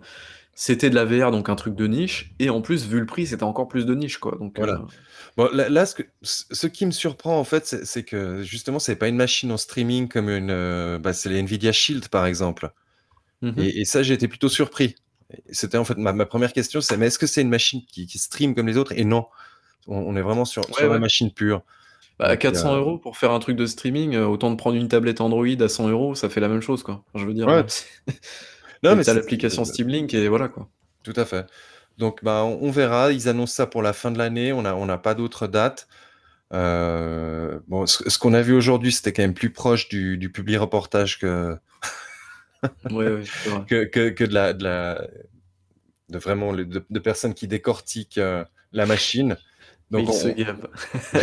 [0.54, 3.26] c'était de la VR, donc un truc de niche, et en plus, vu le prix,
[3.26, 4.36] c'était encore plus de niche, quoi.
[4.38, 4.74] Donc, voilà.
[4.74, 4.78] Euh,
[5.36, 9.08] bon, là, ce, que, ce, qui me surprend, en fait, c'est que justement, c'est pas
[9.08, 12.72] une machine en streaming comme une, euh, bah, c'est les Nvidia Shield, par exemple.
[13.44, 14.94] Mmh et, ça, j'ai été plutôt surpris.
[15.50, 18.54] C'était en fait ma, première question, c'est mais est-ce que c'est une machine qui, stream
[18.54, 18.92] comme les autres?
[18.96, 19.26] Et non,
[19.86, 21.62] on, est vraiment sur, sur la machine pure.
[22.18, 24.86] Bah, 400 euh, euros pour faire un truc de streaming, euh, autant de prendre une
[24.86, 27.04] tablette Android à 100 euros, ça fait la même chose, quoi.
[27.14, 27.64] Je veux dire, ouais.
[28.82, 30.68] non, mais c'est l'application Steam Link et voilà, quoi.
[31.02, 31.46] Tout à fait.
[31.98, 33.12] Donc, bah, on, verra.
[33.12, 34.52] Ils annoncent ça pour la fin de l'année.
[34.52, 35.86] On n'a on a pas d'autres dates.
[36.52, 40.58] Euh, bon, ce, qu'on a vu aujourd'hui, c'était quand même plus proche du, du public
[40.58, 41.56] reportage que...
[42.88, 45.06] que, que, que, de la, de la,
[46.08, 48.20] de vraiment de, de personnes qui décortiquent
[48.72, 49.36] la machine.
[49.90, 50.66] Donc se gave.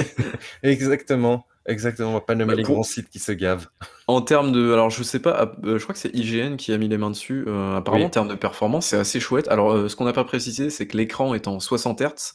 [0.63, 2.09] exactement, exactement.
[2.09, 3.67] On va pas nommer bah, les grands sites qui se gavent.
[4.07, 6.77] En termes de, alors je sais pas, euh, je crois que c'est IGN qui a
[6.77, 7.43] mis les mains dessus.
[7.47, 9.47] Euh, apparemment, en termes de performance, c'est assez chouette.
[9.49, 12.33] Alors, euh, ce qu'on n'a pas précisé, c'est que l'écran est en 60 Hz.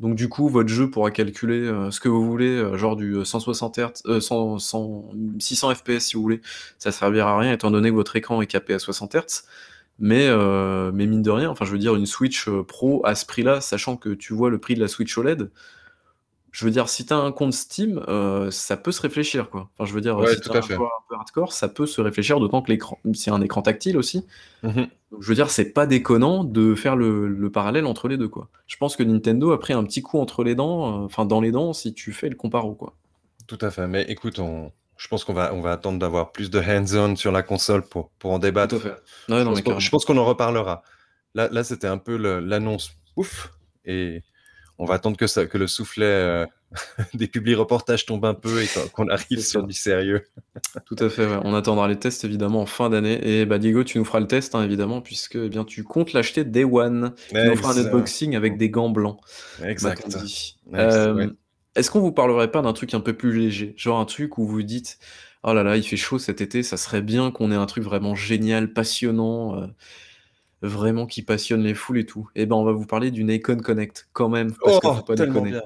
[0.00, 4.20] Donc du coup, votre jeu pourra calculer ce que vous voulez, genre du 160 Hz,
[4.20, 4.58] 100,
[5.38, 6.40] 600 FPS si vous voulez.
[6.78, 9.44] Ça servira à rien étant donné que votre écran est capé à 60 Hz.
[9.98, 13.14] Mais, euh, mais mine de rien, enfin, je veux dire, une Switch euh, Pro à
[13.14, 15.50] ce prix-là, sachant que tu vois le prix de la Switch OLED,
[16.54, 19.70] je veux dire, si tu as un compte Steam, euh, ça peut se réfléchir, quoi.
[19.74, 22.70] Enfin, je veux dire, si tu un peu hardcore, ça peut se réfléchir, d'autant que
[22.70, 24.24] l'écran, c'est un écran tactile aussi.
[24.62, 28.16] Mmh Donc, je veux dire, c'est pas déconnant de faire le, le, parallèle entre les
[28.16, 28.50] deux, quoi.
[28.68, 31.50] Je pense que Nintendo a pris un petit coup entre les dents, enfin, dans les
[31.50, 32.94] dents, si tu fais le comparo, quoi.
[33.48, 33.88] Tout à fait.
[33.88, 37.32] Mais écoute, on, je pense qu'on va, on va attendre d'avoir plus de hands-on sur
[37.32, 38.76] la console pour, pour en débattre.
[39.28, 40.84] je, pense qu'on en reparlera.
[41.34, 42.92] Là, là c'était un peu l'annonce.
[43.16, 43.52] Ouf
[43.84, 44.22] Et
[44.78, 46.46] on va attendre que, ça, que le soufflet euh,
[47.14, 50.24] des publics reportages tombe un peu et qu'on arrive sur du sérieux.
[50.84, 51.26] Tout à fait.
[51.44, 53.20] On attendra les tests évidemment en fin d'année.
[53.22, 56.12] Et bah, Diego, tu nous feras le test hein, évidemment, puisque eh bien, tu comptes
[56.12, 57.14] l'acheter Day One.
[57.28, 59.18] Tu nous feras un unboxing avec des gants blancs.
[59.62, 60.06] Exact.
[61.76, 63.74] Est-ce qu'on vous parlerait pas d'un truc un peu plus léger?
[63.76, 64.98] Genre un truc où vous dites:
[65.42, 67.82] «Oh là là, il fait chaud cet été, ça serait bien qu'on ait un truc
[67.82, 69.66] vraiment génial, passionnant, euh,
[70.66, 72.28] vraiment qui passionne les foules et tout».
[72.34, 75.14] Eh ben, on va vous parler du Nikon Connect quand même, parce qu'il faut pas
[75.14, 75.60] déconner.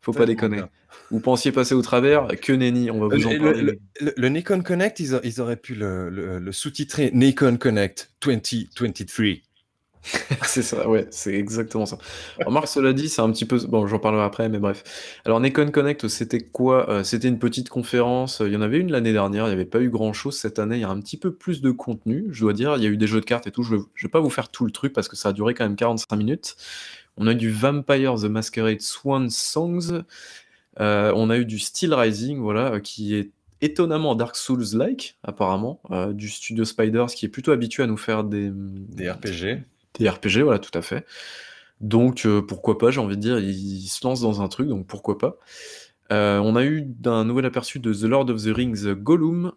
[0.00, 0.62] Faut pas déconner.
[1.10, 3.78] Vous pensiez passer au travers, que nenni, on va vous en parler.
[4.16, 9.53] Le, Nikon Connect, ils, auraient pu le, sous-titrer Nikon Connect 2023.
[10.42, 11.98] c'est ça, ouais, c'est exactement ça.
[12.44, 13.58] Remarque, cela dit, c'est un petit peu.
[13.66, 14.84] Bon, j'en parlerai après, mais bref.
[15.24, 18.42] Alors, Nikon Connect, c'était quoi euh, C'était une petite conférence.
[18.44, 19.44] Il y en avait une l'année dernière.
[19.44, 20.76] Il n'y avait pas eu grand chose cette année.
[20.76, 22.76] Il y a un petit peu plus de contenu, je dois dire.
[22.76, 23.62] Il y a eu des jeux de cartes et tout.
[23.62, 25.64] Je ne vais pas vous faire tout le truc parce que ça a duré quand
[25.64, 26.56] même 45 minutes.
[27.16, 30.02] On a eu du Vampire the Masquerade Swan Songs.
[30.80, 33.30] Euh, on a eu du Steel Rising, voilà, qui est
[33.60, 38.24] étonnamment Dark Souls-like, apparemment, euh, du studio Spiders, qui est plutôt habitué à nous faire
[38.24, 39.62] des, des RPG.
[39.98, 41.04] Des RPG, voilà, tout à fait.
[41.80, 44.86] Donc, euh, pourquoi pas, j'ai envie de dire, il, se lance dans un truc, donc
[44.86, 45.36] pourquoi pas.
[46.12, 49.52] Euh, on a eu un nouvel aperçu de The Lord of the Rings Gollum,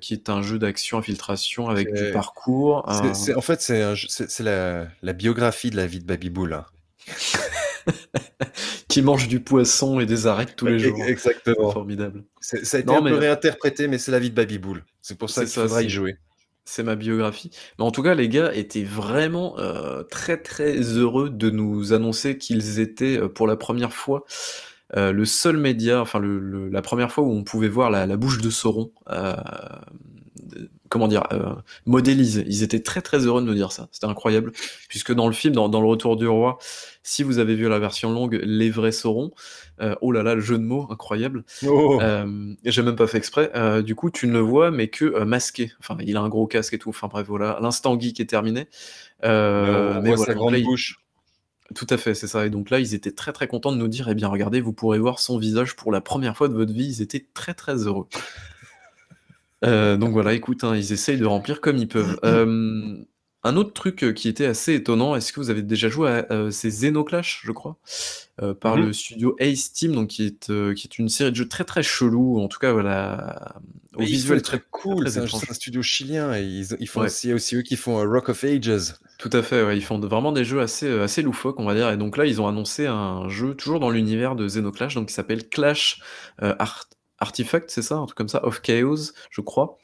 [0.00, 2.84] qui est un jeu d'action infiltration avec du parcours.
[2.86, 6.64] en fait, c'est la, la, biographie de la vie de Baby hein.
[8.88, 11.02] qui mange du poisson et des arêtes tous les jours.
[11.04, 11.70] Exactement.
[11.70, 12.24] Formidable.
[12.40, 14.84] Ça a été un peu réinterprété, mais c'est la vie de Baby Bull.
[15.00, 16.16] C'est pour ça qu'il faudra y jouer.
[16.70, 17.50] C'est ma biographie.
[17.78, 22.36] Mais en tout cas, les gars étaient vraiment euh, très très heureux de nous annoncer
[22.36, 24.26] qu'ils étaient euh, pour la première fois
[24.94, 28.42] euh, le seul média, enfin le, la première fois où on pouvait voir la, bouche
[28.42, 28.92] de Sauron
[30.88, 31.54] comment dire, euh,
[31.86, 32.44] modélisé.
[32.46, 33.88] Ils étaient très très heureux de nous dire ça.
[33.92, 34.52] C'était incroyable,
[34.88, 36.58] puisque dans le film, dans, le Retour du Roi,
[37.02, 39.32] si vous avez vu la version longue, les vrais sauront.
[39.80, 41.44] Euh, oh là là, le jeu de mots, incroyable.
[41.66, 41.98] Oh.
[42.00, 43.50] Euh, J'ai même pas fait exprès.
[43.54, 45.72] Euh, du coup, tu ne le vois, mais que masqué.
[45.80, 46.90] Enfin, il a un gros casque et tout.
[46.90, 47.58] Enfin bref, voilà.
[47.60, 48.68] L'instant geek est terminé.
[49.22, 51.00] on mais voit sa grande bouche.
[51.74, 52.46] Tout à fait, c'est ça.
[52.46, 54.72] Et donc là, ils étaient très très contents de nous dire, eh bien regardez, vous
[54.72, 56.86] pourrez voir son visage pour la première fois de votre vie.
[56.86, 58.06] Ils étaient très très heureux.
[59.64, 62.18] Euh, donc voilà, écoute, hein, ils essayent de remplir comme ils peuvent.
[62.24, 62.96] Euh,
[63.44, 66.50] un autre truc euh, qui était assez étonnant, est-ce que vous avez déjà joué à
[66.50, 67.78] ces Xenoclash, je crois,
[68.60, 71.48] par mmh le studio Ace Team, donc qui est, qui est une série de jeux
[71.48, 73.54] très très chelou, en tout cas voilà,
[73.94, 75.08] au visuel très cool.
[75.08, 78.94] C'est un, studio chilien et ils, font aussi, aussi eux qui font Rock of Ages.
[79.18, 81.90] Tout à fait, ouais, ils font vraiment des jeux assez assez loufoques, on va dire.
[81.90, 85.14] Et donc là, ils ont annoncé un jeu toujours dans l'univers de Xenoclash, donc qui
[85.14, 86.00] s'appelle Clash
[86.38, 86.88] Art
[87.20, 89.78] Artifact, c'est ça, un truc comme ça, of Chaos, je crois,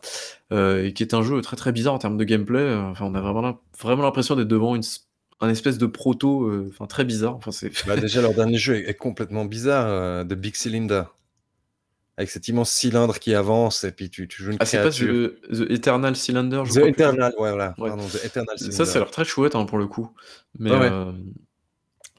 [0.53, 2.61] euh, et qui est un jeu très très bizarre en termes de gameplay.
[2.61, 4.85] Euh, enfin, on a vraiment, vraiment l'impression d'être devant une,
[5.41, 7.35] un espèce de proto, euh, enfin très bizarre.
[7.35, 7.73] Enfin, c'est...
[7.87, 11.05] Bah, déjà, leur dernier jeu est, complètement bizarre, de Big Cylinder.
[12.17, 15.33] Avec cet immense cylindre qui avance et puis tu, tu joues une ah, créature.
[15.51, 17.75] c'est pas The, Eternal Cylinder, je The Eternal, ouais, voilà.
[17.77, 18.77] Pardon, The Eternal Cylinder.
[18.77, 20.13] Ça, ça a l'air très chouette hein, pour le coup.
[20.61, 20.71] Mais,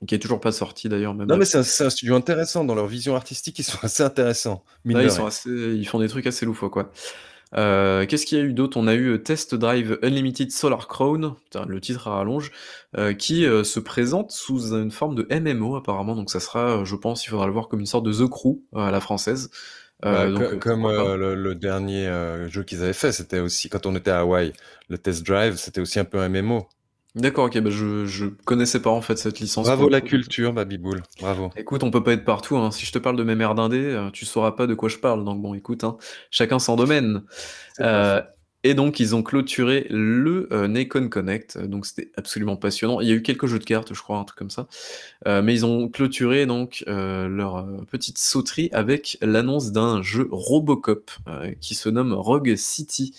[0.07, 1.13] qui est toujours pas sorti d'ailleurs.
[1.13, 4.63] Non, mais c'est un, studio intéressant dans leur vision artistique, ils sont assez intéressants.
[4.85, 6.91] ils, sont assez, ils font des trucs assez loufoques, quoi.
[7.57, 8.77] Euh, Qu'est-ce qu'il y a eu d'autre?
[8.77, 11.35] On a eu Test Drive Unlimited Solar Crown,
[11.67, 12.51] le titre à rallonge,
[12.97, 16.15] euh, qui euh, se présente sous une forme de MMO apparemment.
[16.15, 18.59] Donc ça sera, je pense, il faudra le voir comme une sorte de The Crew
[18.75, 19.49] à la française.
[20.01, 22.11] Bah, donc, comme le, le, dernier
[22.49, 24.51] jeu qu'ils avaient fait, c'était aussi quand on était à Hawaï,
[24.89, 26.67] le Test Drive, c'était aussi un peu un MMO.
[27.15, 29.67] D'accord, ok, bah je, je connaissais pas en fait cette licence.
[29.67, 31.49] Bravo la culture, Babiboul, bravo.
[31.55, 32.71] Écoute, on peut pas être partout, hein.
[32.71, 34.97] si je te parle de mes mères d'indé, euh, tu sauras pas de quoi je
[34.97, 35.95] parle, donc bon, écoute, hein,
[36.29, 37.23] chacun son domaine.
[37.79, 38.21] Euh,
[38.65, 42.99] et donc, ils ont clôturé le euh, Nikon Connect, donc c'était absolument passionnant.
[42.99, 44.67] Il y a eu quelques jeux de cartes, je crois, un truc comme ça.
[45.25, 51.11] mais ils ont clôturé donc leur petite sauterie avec l'annonce d'un jeu Robocop
[51.61, 53.15] qui se nomme Rogue City.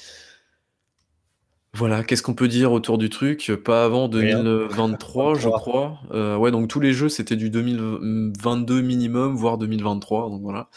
[1.77, 3.53] Voilà, qu'est-ce qu'on peut dire autour du truc?
[3.63, 6.01] Pas avant 2023, je crois.
[6.11, 10.71] Euh, ouais, donc tous les jeux, c'était du 2022 minimum, voire 2023, donc voilà.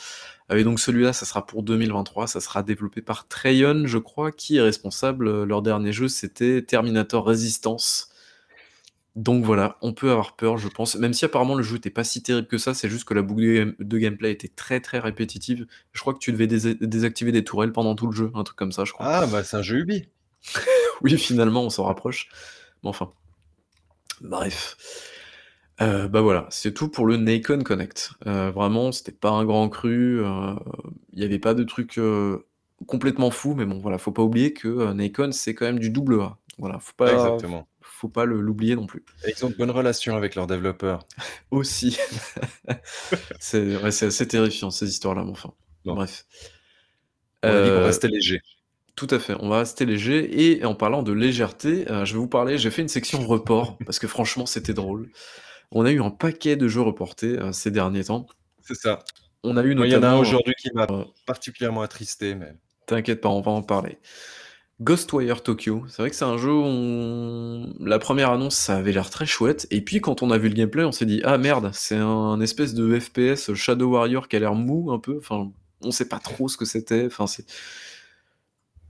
[0.54, 4.58] Et donc celui-là, ça sera pour 2023, ça sera développé par Trayon, je crois, qui
[4.58, 5.30] est responsable.
[5.30, 8.10] Euh, leur dernier jeu, c'était Terminator Resistance.
[9.16, 10.96] Donc voilà, on peut avoir peur, je pense.
[10.96, 13.22] Même si apparemment le jeu n'était pas si terrible que ça, c'est juste que la
[13.22, 15.66] boucle de gameplay était très très répétitive.
[15.94, 18.74] Je crois que tu devais désactiver des tourelles pendant tout le jeu, un truc comme
[18.74, 19.06] ça, je crois.
[19.06, 20.10] Ah, bah c'est un jeu Ubi.
[21.02, 22.30] oui, finalement, on s'en rapproche.
[22.84, 23.10] Mais enfin.
[24.22, 24.76] Bref.
[25.82, 28.12] Euh, bah voilà, c'est tout pour le Nikon Connect.
[28.28, 30.24] Euh, vraiment, c'était pas un grand cru.
[30.24, 30.54] Euh,
[31.14, 32.00] il n'y avait pas de trucs
[32.86, 36.22] complètement fous, mais bon, voilà, faut pas oublier que Nikon, c'est quand même du double
[36.22, 36.38] A.
[36.58, 37.70] Voilà, faut pas, Exactement.
[37.82, 39.06] faut pas l'oublier non plus.
[39.26, 41.06] ils ont de bonnes relations avec leurs développeurs.
[41.52, 41.98] Aussi.
[43.40, 45.54] c'est assez terrifiant ces histoires-là, mais enfin.
[45.86, 46.26] Bref.
[47.42, 48.42] On dire rester léger.
[48.96, 50.58] Tout à fait, on va rester léger.
[50.58, 53.78] Et en parlant de légèreté, euh, je vais vous parler, j'ai fait une section report,
[53.86, 55.10] parce que franchement c'était drôle.
[55.72, 58.26] On a eu un paquet de jeux reportés euh, ces derniers temps.
[58.62, 59.00] C'est ça.
[59.44, 59.86] On a eu notamment...
[59.86, 62.54] Il y en a un aujourd'hui qui m'a euh, particulièrement attristé, mais...
[62.88, 64.00] T'inquiète pas, on va en parler.
[64.82, 69.10] Ghostwire Tokyo, c'est vrai que c'est un jeu où la première annonce ça avait l'air
[69.10, 71.72] très chouette, et puis quand on a vu le gameplay on s'est dit ah merde,
[71.74, 75.92] c'est un espèce de FPS Shadow Warrior qui a l'air mou un peu, enfin on
[75.92, 77.46] sait pas trop ce que c'était, enfin c'est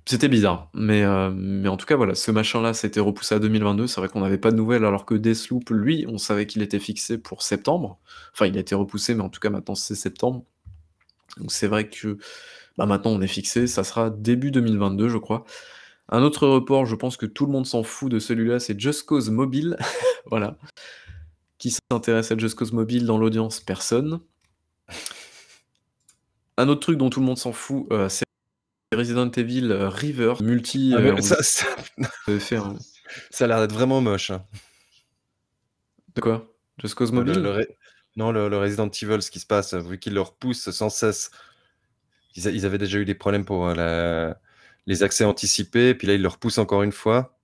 [0.09, 3.85] C'était bizarre, mais, euh, mais en tout cas, voilà, ce machin-là, c'était repoussé à 2022.
[3.85, 6.79] C'est vrai qu'on n'avait pas de nouvelles, alors que Deathloop, lui, on savait qu'il était
[6.79, 7.99] fixé pour septembre.
[8.33, 10.43] Enfin, il a été repoussé, mais en tout cas, maintenant, c'est septembre.
[11.37, 12.17] Donc c'est vrai que
[12.75, 15.45] bah, maintenant, on est fixé, ça sera début 2022, je crois.
[16.07, 19.05] Un autre report, je pense que tout le monde s'en fout de celui-là, c'est Just
[19.05, 19.77] Cause Mobile.
[20.25, 20.57] voilà.
[21.59, 24.21] Qui s'intéresse à Just Cause Mobile dans l'audience Personne.
[26.57, 28.25] Un autre truc dont tout le monde s'en fout, euh, c'est
[28.99, 30.91] Resident Evil euh, River multi.
[30.93, 31.35] Ah, euh, mais on- ça,
[33.45, 34.31] a l'air d'être vraiment moche.
[34.31, 34.45] hein.
[36.15, 36.53] De quoi?
[36.81, 37.39] Just Cause Mobile?
[37.41, 37.67] le
[38.15, 41.31] Non, le, le Resident Evil, ce qui se passe, vu qu'ils le repoussent sans cesse.
[42.35, 44.39] Ils, a- ils avaient déjà eu des problèmes pour euh, la-
[44.85, 47.37] les accès anticipés, puis là, ils le repoussent encore une fois.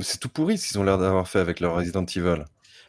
[0.00, 2.44] C'est tout pourri ce qu'ils ont l'air d'avoir fait avec leur Resident Evil.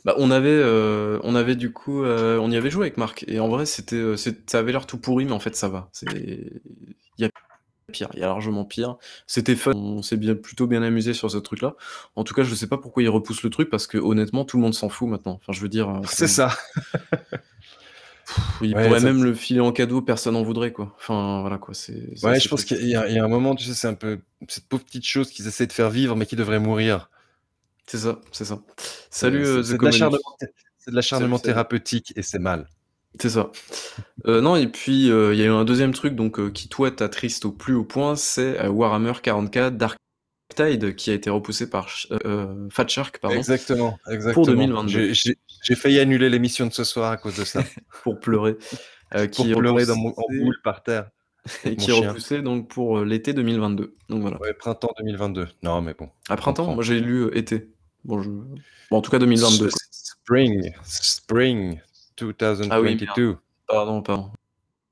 [0.05, 3.25] Bah, on avait, euh, on avait du coup, euh, on y avait joué avec Marc,
[3.27, 5.89] et en vrai, c'était, ça avait l'air tout pourri, mais en fait, ça va.
[6.01, 6.61] Il
[7.17, 7.29] y a
[7.91, 8.97] pire, il y a largement pire.
[9.27, 11.75] C'était fun, on s'est bien, plutôt bien amusé sur ce truc-là.
[12.17, 14.57] En tout cas, je sais pas pourquoi ils repoussent le truc, parce que honnêtement, tout
[14.57, 15.39] le monde s'en fout maintenant.
[15.41, 16.51] Enfin, je veux dire, euh, C'est ça.
[18.61, 20.93] Ouais, pourraient ça- même le filer en cadeau, personne n'en voudrait, quoi.
[20.97, 21.73] Enfin, voilà, quoi.
[21.73, 23.73] C'est, Ouais, assez je pense qu'il y, a il y a un moment, tu sais,
[23.73, 24.19] c'est un peu
[24.49, 27.09] cette pauvre petite chose qu'ils essaient de faire vivre, mais qui devrait mourir.
[27.85, 28.59] C'est ça, c'est ça.
[29.09, 32.67] Salut, C'est- euh, c'est de l'acharnement thérapeutique et c'est mal.
[33.19, 33.51] C'est ça.
[34.25, 36.67] Euh, non, et puis euh, il y a eu un deuxième truc donc euh, qui
[36.69, 39.97] toi t'attriste au plus haut point, c'est Warhammer 40k Dark
[40.55, 41.89] Tide qui a été repoussé par
[42.71, 44.45] Fat Shark pardon, Exactement, exactement.
[44.45, 45.13] 2022.
[45.13, 45.35] J'ai-
[45.75, 47.63] failli annuler l'émission de ce soir à cause de ça.
[48.03, 48.57] pour pleurer,
[49.11, 51.09] Pour qui est pleurer dans mon, en repoussé- boule par terre.
[51.65, 53.95] et qui est repoussé donc pour l'été 2022.
[54.09, 54.39] Donc voilà.
[54.41, 55.47] Ouais, printemps 2022.
[55.63, 56.09] Non, mais bon.
[56.29, 56.75] À printemps, comprends.
[56.75, 57.69] moi j'ai lu été.
[58.03, 58.29] Bon, je...
[58.29, 59.69] bon, en tout cas 2022.
[59.69, 59.79] quoi.
[59.91, 60.73] Spring.
[60.83, 61.79] Spring
[62.25, 63.37] 2022.
[63.67, 64.31] Pardon, pardon.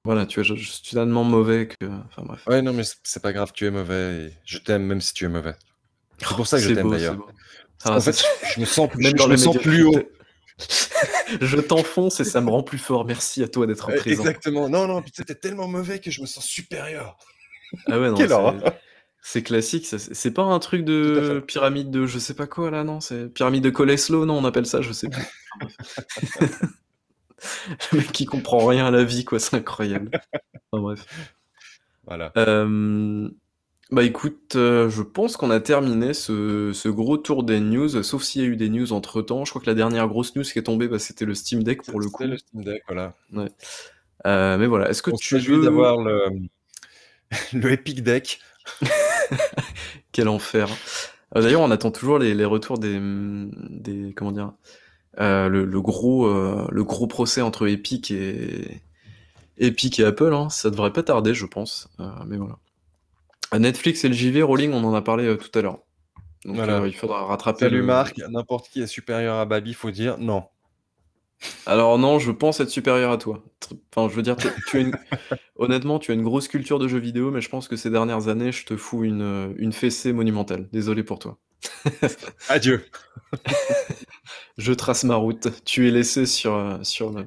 [0.04, 1.86] Voilà, tu je, je suis tellement mauvais que.
[1.86, 2.44] Enfin bref.
[2.48, 4.26] Ouais, non, mais c'est- pas grave, tu es mauvais.
[4.28, 5.56] et je t'aime même si tu es mauvais.
[6.20, 7.16] C'est pour ça que je C'est t'aime d'ailleurs.
[7.16, 7.28] beau.
[7.86, 8.24] En Ah, fait,
[8.56, 10.00] je me sens, Même je, dans je la me sens plus haut.
[11.42, 13.04] je t'enfonce et ça me rend plus fort.
[13.06, 14.22] Merci à toi d'être présent.
[14.22, 14.70] Exactement.
[14.70, 17.18] Non, non, t'es tellement mauvais que je me sens supérieur.
[17.88, 18.74] Ah ouais, non, Quelle c'est- horreur.
[19.22, 19.86] c'est classique.
[19.88, 23.64] C'est pas un truc de pyramide de je sais pas quoi là, non C'est pyramide
[23.64, 25.24] de Coleslo, non On appelle ça, je sais plus.
[27.92, 30.12] Le mec qui comprend rien à la vie, quoi, c'est incroyable.
[30.72, 31.06] Enfin, bref.
[32.06, 32.32] Voilà.
[32.38, 33.30] Euh,
[33.92, 38.24] Bah écoute, euh, je pense qu'on a terminé ce, ce gros tour des news, sauf
[38.24, 39.46] s'il y a eu des news entre temps.
[39.46, 41.84] Je crois que la dernière grosse news qui est tombée, bah, c'était le Steam Deck
[41.84, 42.24] pour le coup.
[42.24, 43.16] C'est le Steam Deck, voilà.
[44.26, 45.64] Euh, mais voilà, est-ce que On tu veux.
[45.64, 46.30] d'avoir le,
[47.54, 48.40] le Epic Deck.
[50.12, 50.70] Quel enfer.
[51.34, 53.00] D'ailleurs, on attend toujours les, les retours des,
[53.70, 54.54] des comment dire,
[55.20, 58.82] euh, le, le gros, euh, le gros procès entre Epic et
[59.58, 60.34] Epic et Apple.
[60.34, 61.90] Hein, ça devrait pas tarder, je pense.
[62.00, 62.58] Euh, mais voilà.
[63.52, 65.80] À Netflix et le JV Rolling, on en a parlé tout à l'heure.
[66.44, 66.86] Donc Voilà.
[66.86, 67.60] il faudra rattraper.
[67.66, 70.44] Salut le- Marc, n'importe qui est supérieur à Babi, faut dire non.
[71.66, 73.44] Alors non, je pense être supérieur à toi.
[73.96, 74.92] Enfin, je veux dire, t'es- tu as une...
[75.58, 78.28] honnêtement, tu as une grosse culture de jeux vidéo, mais je pense que ces dernières
[78.30, 80.68] années, je te fous une, une fessée monumentale.
[80.72, 81.38] Désolé pour toi.
[82.50, 82.86] Adieu.
[84.58, 85.48] Je trace ma route.
[85.66, 87.26] Tu es laissé sur, euh, sur, le,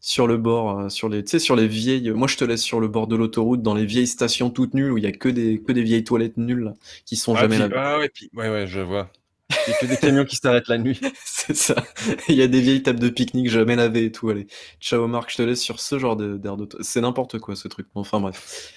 [0.00, 2.10] sur le bord, euh, sur les, tu sais, sur les vieilles.
[2.10, 4.92] Moi, je te laisse sur le bord de l'autoroute, dans les vieilles stations toutes nulles
[4.92, 7.40] où il y a que des, que des vieilles toilettes nulles là, qui sont Ah,
[7.42, 7.94] jamais puis- là.
[7.94, 9.10] ah ouais, puis- ouais, ouais, je vois.
[9.68, 10.98] Il y a que des camions qui s'arrêtent la nuit.
[11.26, 11.74] C'est ça.
[12.28, 14.30] Il y a des vieilles tables de pique-nique jamais lavées et tout.
[14.30, 14.46] Allez,
[14.80, 16.66] ciao Marc, je te laisse sur ce genre d'air de.
[16.80, 17.86] C'est n'importe quoi ce truc.
[17.94, 18.72] Enfin bref.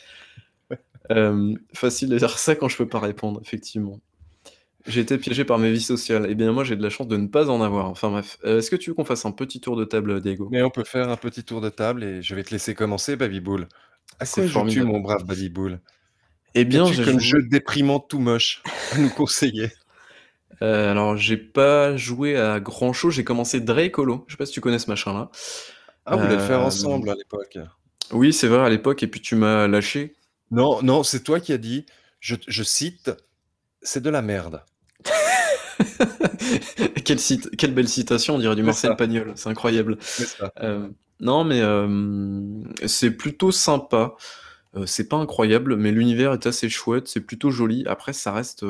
[1.12, 4.00] Euh, facile de dire ça quand je peux pas répondre, effectivement.
[4.88, 6.28] J'ai été piégé par mes vies sociales.
[6.30, 7.90] Eh bien, moi, j'ai de la chance de ne pas en avoir.
[7.90, 8.38] Enfin bref.
[8.46, 10.48] Euh, Est-ce que tu veux qu'on fasse un petit tour de table, Diego?
[10.52, 13.16] Mais on peut faire un petit tour de table et je vais te laisser commencer,
[13.16, 13.68] Baby Bull.
[14.20, 14.88] À C'est quoi joues-tu, formidable.
[14.88, 15.80] mon brave Baby Bull
[16.54, 18.62] Eh bien, Qu'as-tu j'ai comme joué- jeu déprimant tout moche
[18.94, 19.72] à nous conseiller?
[20.62, 23.14] Euh, alors, j'ai pas joué à grand chose.
[23.16, 24.24] J'ai commencé Drake Holo.
[24.28, 25.30] Je sais pas si tu connais ce machin-là.
[26.06, 27.58] Ah, vous voulez le faire Euh, ensemble à l'époque
[28.12, 29.02] Oui, c'est vrai à l'époque.
[29.04, 30.16] Et puis tu m'as lâché.
[30.52, 31.86] Non, non, c'est toi qui as dit,
[32.20, 33.12] je, je cite,
[33.82, 34.64] c'est de la merde.
[37.04, 38.96] quelle, cite- quelle belle citation, on dirait du Marcel.
[38.96, 39.34] Pagnol.
[39.36, 39.98] C'est incroyable.
[40.02, 40.52] Ça.
[40.62, 40.88] Euh,
[41.20, 42.40] non, mais euh,
[42.86, 44.16] c'est plutôt sympa.
[44.76, 47.08] Euh, c'est pas incroyable, mais l'univers est assez chouette.
[47.08, 47.86] C'est plutôt joli.
[47.88, 48.66] Après, ça reste,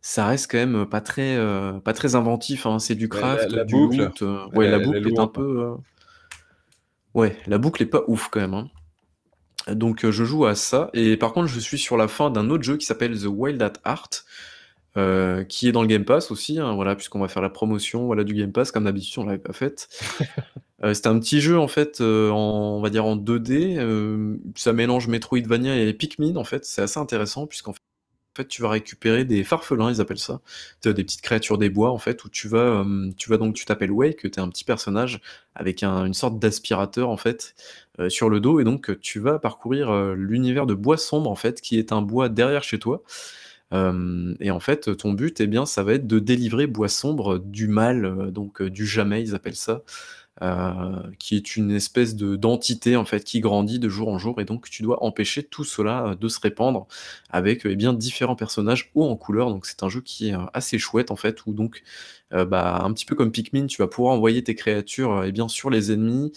[0.00, 1.38] ça reste quand même pas très,
[1.84, 2.66] pas très inventif.
[2.66, 2.78] hein.
[2.78, 4.22] C'est du craft, la- la du boucle, loot.
[4.54, 5.70] ouais, la boucle est, un peu.
[7.14, 8.54] Ouais, la boucle est pas ouf quand même.
[8.54, 8.68] hein.
[9.68, 10.90] Donc, je joue à ça.
[10.92, 13.62] Et par contre, je suis sur la fin d'un autre jeu qui s'appelle The Wild
[13.62, 14.24] at Heart.
[14.96, 18.06] Euh, qui est dans le Game Pass aussi, hein, voilà, puisqu'on va faire la promotion
[18.06, 19.88] voilà, du Game Pass, comme d'habitude, on l'avait pas faite.
[20.84, 23.76] Euh, c'était un petit jeu en fait, euh, en, on va dire en 2D.
[23.78, 26.64] euh, ça mélange Metroidvania et Pikmin en fait.
[26.64, 27.72] C'est assez intéressant puisqu'en
[28.36, 30.40] fait, tu vas récupérer des farfelins, ils appellent ça.
[30.84, 33.64] Des petites créatures des bois, en fait, où tu vas, euh, tu vas donc, tu
[33.66, 35.20] t'appelles Wake, tu es un petit personnage
[35.54, 37.54] avec une sorte d'aspirateur, en fait,
[38.00, 41.34] euh, sur le dos, et donc tu vas parcourir euh, l'univers de bois sombre, en
[41.36, 43.02] fait, qui est un bois derrière chez toi.
[43.72, 47.68] Et en fait, ton but, eh bien, ça va être de délivrer bois sombre du
[47.68, 49.82] mal, donc du jamais, ils appellent ça.
[50.40, 54.40] Euh, qui est une espèce de d'entité en fait qui grandit de jour en jour.
[54.40, 56.86] Et donc tu dois empêcher tout cela euh, de se répandre
[57.28, 59.50] avec eh bien différents personnages hauts en couleur.
[59.50, 61.82] Donc c'est un jeu qui est euh, assez chouette en fait où donc
[62.30, 65.68] bah, un petit peu comme Pikmin tu vas pouvoir envoyer tes créatures eh bien sur
[65.68, 66.32] les ennemis.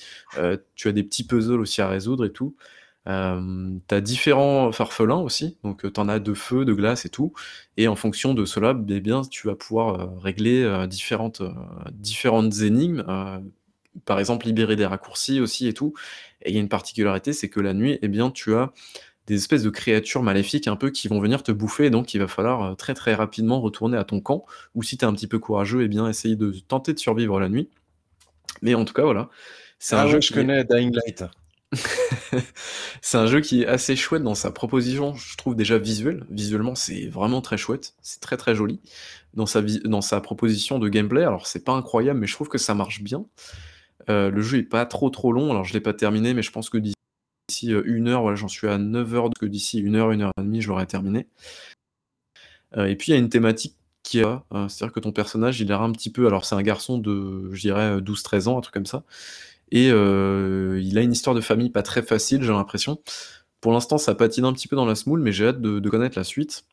[0.75, 2.53] Tu as des petits puzzles aussi à résoudre et tout
[3.07, 7.09] euh, tu as différents farfelins aussi, donc tu en as de feu, de glace et
[7.09, 7.33] tout,
[7.77, 11.41] et en fonction de cela, eh bien, tu vas pouvoir régler différentes,
[11.91, 13.03] différentes énigmes
[14.03, 15.93] par exemple libérer des raccourcis aussi et tout.
[16.41, 18.73] Et il y a une particularité, c'est que la nuit, eh bien, tu as
[19.27, 22.27] des espèces de créatures maléfiques un peu qui vont venir te bouffer, donc il va
[22.27, 24.45] falloir euh, très très rapidement retourner à ton camp,
[24.75, 27.39] ou si tu es un petit peu courageux, eh bien essayer de tenter de survivre
[27.39, 27.69] la nuit.
[28.61, 29.29] Mais en tout cas, voilà.
[29.79, 31.23] C'est un ah jeu que je connais, Dying Light.
[33.01, 36.25] c'est un jeu qui est assez chouette dans sa proposition, je trouve déjà visuel.
[36.29, 38.81] Visuellement, c'est vraiment très chouette, c'est très très joli.
[39.33, 43.01] Dans sa, proposition de gameplay, alors c'est pas incroyable, mais je trouve que ça marche
[43.01, 43.25] bien.
[44.09, 46.51] Euh, le jeu est pas trop trop long, alors je l'ai pas terminé, mais je
[46.51, 49.95] pense que d'ici euh, une heure, voilà, j'en suis à 9 heures, que d'ici une
[49.95, 51.27] heure, une heure et demie, je l'aurai terminé.
[52.77, 55.71] Euh, et puis il y a une thématique qui est, c'est-à-dire que ton personnage, il
[55.71, 58.73] a un petit peu, alors c'est un garçon de, je dirais, 12-13 ans, un truc
[58.73, 59.03] comme ça,
[59.71, 62.99] et il a une histoire de famille pas très facile, j'ai l'impression.
[63.61, 66.17] Pour l'instant, ça patine un petit peu dans la smoule, mais j'ai hâte de, connaître
[66.17, 66.65] la suite.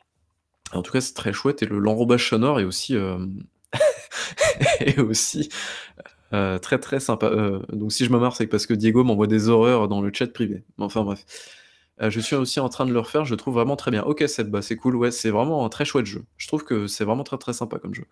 [0.72, 2.94] En tout cas, c'est très chouette, et le l'enrobage sonore est aussi,
[4.80, 5.48] est aussi
[6.32, 7.26] euh, très très sympa.
[7.26, 10.10] Euh, donc si je me marre, c'est parce que Diego m'envoie des horreurs dans le
[10.12, 10.64] chat privé.
[10.78, 11.24] Enfin bref.
[12.00, 14.02] Euh, je suis aussi en train de le refaire, je le trouve vraiment très bien.
[14.04, 16.24] Ok, c'est bah, c'est cool, ouais, c'est vraiment un très chouette jeu.
[16.38, 18.06] Je trouve que c'est vraiment très très sympa comme jeu.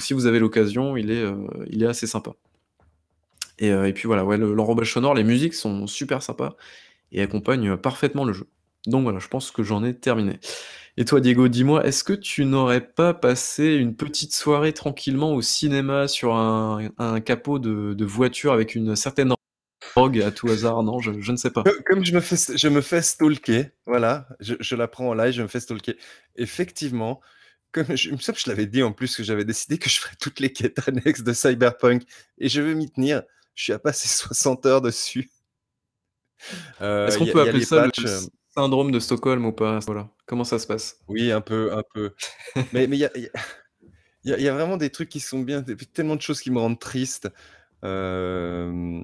[0.00, 1.24] si vous avez l'occasion, il, est
[1.68, 2.32] il est assez sympa.
[3.58, 6.56] Et, et puis voilà, ouais, l'enrobage sonore, les musiques sont super sympas
[7.12, 8.48] et accompagnent parfaitement le jeu.
[8.86, 10.38] Donc voilà, je pense que j'en ai terminé.
[10.98, 15.42] Et toi, Diego, dis-moi, est-ce que tu n'aurais pas passé une petite soirée tranquillement au
[15.42, 16.90] cinéma sur un,
[17.24, 19.34] capot de, voiture avec une certaine
[19.94, 20.82] drogue à tout hasard?
[20.82, 21.64] Non, je, ne sais pas.
[21.84, 25.42] Comme je me fais, je me fais stalker, voilà, je, la prends en live, je
[25.42, 25.98] me fais stalker.
[26.36, 27.20] Effectivement,
[27.72, 30.40] comme je, me je l'avais dit en plus que j'avais décidé que je ferais toutes
[30.40, 32.04] les quêtes annexes de Cyberpunk
[32.38, 33.22] et je vais m'y tenir.
[33.56, 35.28] Je suis à passer 60 heures dessus.
[36.80, 37.88] Est-ce qu'on peut appeler ça
[38.56, 40.08] syndrome de Stockholm ou pas voilà.
[40.24, 40.98] Comment ça se passe?
[41.08, 42.12] Oui, un peu, un peu.
[42.72, 43.10] mais il y, a,
[44.24, 47.28] y, a, vraiment des trucs qui sont bien, tellement de choses qui me rendent triste.
[47.84, 49.02] Euh...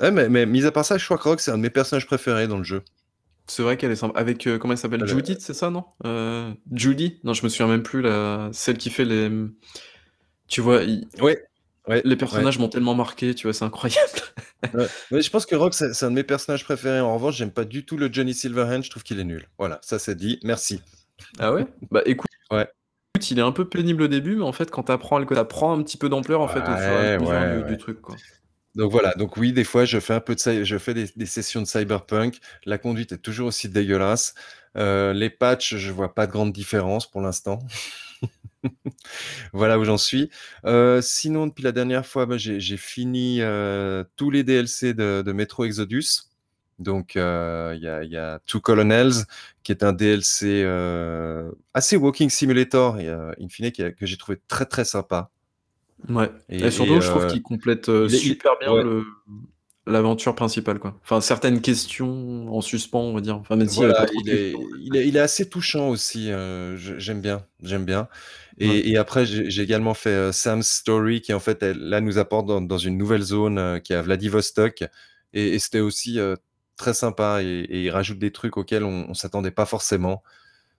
[0.00, 2.06] mais, mais mis à part ça, je crois que Rock, c'est un de mes personnages
[2.06, 2.82] préférés dans le jeu.
[3.46, 4.18] C'est vrai qu'elle est sympa.
[4.18, 5.06] Avec, euh, comment elle s'appelle?
[5.06, 5.84] Judith, c'est ça, non?
[6.06, 8.48] Euh, Judy Non, je me souviens même plus, la...
[8.52, 9.30] celle qui fait les...
[10.48, 10.80] Tu vois,
[11.20, 11.44] ouais.
[11.88, 14.20] Ouais, les personnages m'ont tellement marqué, tu vois, c'est incroyable.
[14.72, 14.88] ouais.
[15.22, 17.00] je pense que Rock, c'est un de mes personnages préférés.
[17.00, 19.48] En revanche, j'aime pas du tout le Johnny Silverhand, je trouve qu'il est nul.
[19.58, 20.40] Voilà, ça c'est dit.
[20.44, 20.80] Merci.
[21.38, 21.66] Ah ouais?
[21.90, 22.66] Bah écoute, ouais.
[23.30, 25.98] il est un peu pénible au début, mais en fait, quand t'apprends, apprends un petit
[25.98, 28.00] peu d'ampleur en fait au fur et à mesure du, truc.
[28.00, 28.16] Quoi.
[28.74, 31.60] Donc voilà, donc oui, des fois, je fais un peu de je fais des, sessions
[31.60, 32.38] de cyberpunk.
[32.64, 34.34] La conduite est toujours aussi dégueulasse.
[34.76, 37.60] Euh, les patchs, je vois pas de grande différence pour l'instant.
[39.52, 40.30] Voilà où j'en suis.
[40.64, 45.64] Euh, sinon, depuis la dernière fois, bah, j'ai fini euh, tous les DLC de, Metro
[45.64, 46.30] Exodus.
[46.78, 49.26] Donc, euh, il y, a, Two Colonels,
[49.62, 50.64] qui est un DLC
[51.72, 55.30] assez Walking Simulator, et, in fine, que j'ai trouvé très très sympa.
[56.08, 56.30] Ouais.
[56.48, 58.72] Et, surtout, je trouve qu'il complète super bien
[59.86, 60.98] l'aventure principale quoi.
[61.02, 63.36] Enfin certaines questions en suspens on va dire.
[63.36, 66.30] Enfin il, est, il, est, assez touchant aussi.
[66.98, 68.08] j'aime bien, j'aime bien.
[68.58, 72.78] Et, après, j'ai également fait euh, Sam's Story, qui en fait, là, nous apporte dans,
[72.78, 74.84] une nouvelle zone euh, qui est à Vladivostok.
[75.32, 76.36] Et, c'était aussi euh,
[76.76, 77.40] très sympa.
[77.42, 80.22] Et, il rajoute des trucs auxquels on ne s'attendait pas forcément.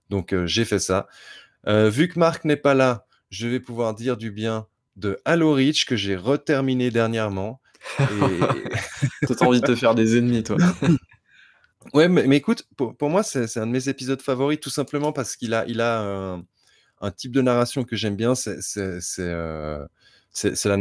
[0.10, 1.08] Donc, j'ai fait ça.
[1.68, 5.86] vu que Marc n'est pas là, je vais pouvoir dire du bien de Halo Reach,
[5.86, 7.60] que j'ai reterminé dernièrement.
[8.00, 8.04] Et...
[9.28, 10.58] T'as envie de te faire des ennemis, toi.
[11.94, 15.54] ouais, mais, écoute, pour, moi, c'est un de mes épisodes favoris, tout simplement parce qu'il
[15.54, 16.40] a, il a
[17.02, 18.60] un type de narration que j'aime bien, c'est
[19.20, 19.88] euh,
[20.66, 20.78] la,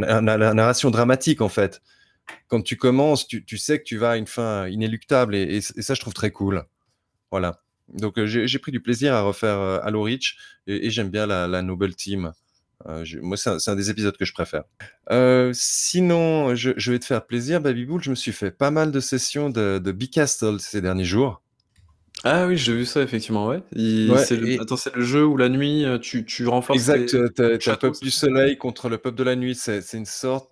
[0.54, 1.82] narration dramatique en fait.
[2.48, 6.00] Quand tu commences, tu, sais que tu vas à une fin inéluctable et, ça, je
[6.00, 6.64] trouve très cool.
[7.30, 7.60] Voilà.
[7.88, 11.62] Donc euh, j'ai pris du plaisir à refaire euh, Halo Reach et, j'aime bien la,
[11.62, 12.32] Noble Team.
[13.22, 14.64] Moi, c'est un, des épisodes que je préfère.
[15.52, 18.02] sinon, je, vais te faire plaisir, Baby Bull.
[18.02, 21.40] Je me suis fait pas mal de sessions de, de Castle ces derniers jours.
[22.26, 23.62] Ah oui, j'ai vu ça effectivement, ouais.
[23.72, 24.60] c'est le...
[24.60, 27.76] Attends, c'est le jeu où la nuit, euh, tu, tu renforces Exact, tu as le
[27.76, 29.54] peuple du soleil contre le peuple de la nuit.
[29.54, 30.50] C'est une sorte...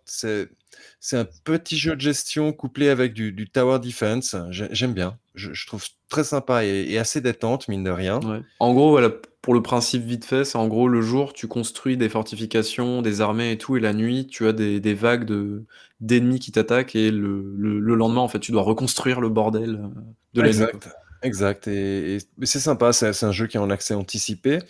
[1.04, 4.36] C'est un petit jeu de gestion couplé avec du, du tower defense.
[4.50, 5.18] J'aime bien.
[5.34, 8.20] Je, je, trouve très sympa et, assez détente, mine de rien.
[8.60, 9.10] En gros, voilà,
[9.42, 13.20] pour le principe vite fait, c'est en gros le jour, tu construis des fortifications, des
[13.20, 15.64] armées et tout, et la nuit, tu as des, vagues de
[16.00, 19.74] d'ennemis qui t'attaquent, et le, le, le, lendemain, en fait, tu dois reconstruire le bordel
[19.74, 19.88] euh,
[20.34, 20.88] de la Exact.
[21.22, 24.60] Exact, et, c'est sympa, c'est un jeu qui est en accès anticipé.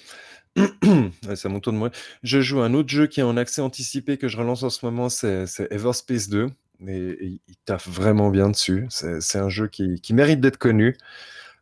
[1.35, 1.91] c'est mon de.
[2.23, 4.85] Je joue un autre jeu qui est en accès anticipé que je relance en ce
[4.85, 6.49] moment, c'est Everspace 2.
[6.89, 8.87] Et, il taffe vraiment bien dessus.
[8.91, 10.97] C'est un jeu qui, mérite d'être connu.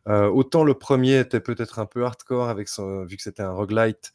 [0.07, 3.51] Euh, autant le premier était peut-être un peu hardcore avec son, vu que c'était un
[3.51, 4.13] roguelite.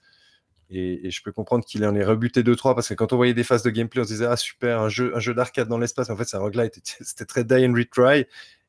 [0.68, 3.44] Et, je peux comprendre qu'il en ait rebuté 2-3 parce que quand on voyait des
[3.44, 6.10] phases de gameplay, on se disait Ah super, un jeu, un jeu d'arcade dans l'espace.
[6.10, 6.80] En fait, c'est un roguelite.
[7.00, 8.26] C'était très die and retry.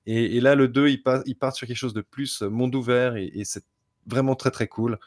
[0.09, 2.73] Et, là, le 2, il, part, il part sur quelque chose de plus euh, monde
[2.75, 3.65] ouvert et, c'est
[4.05, 4.97] vraiment très très cool.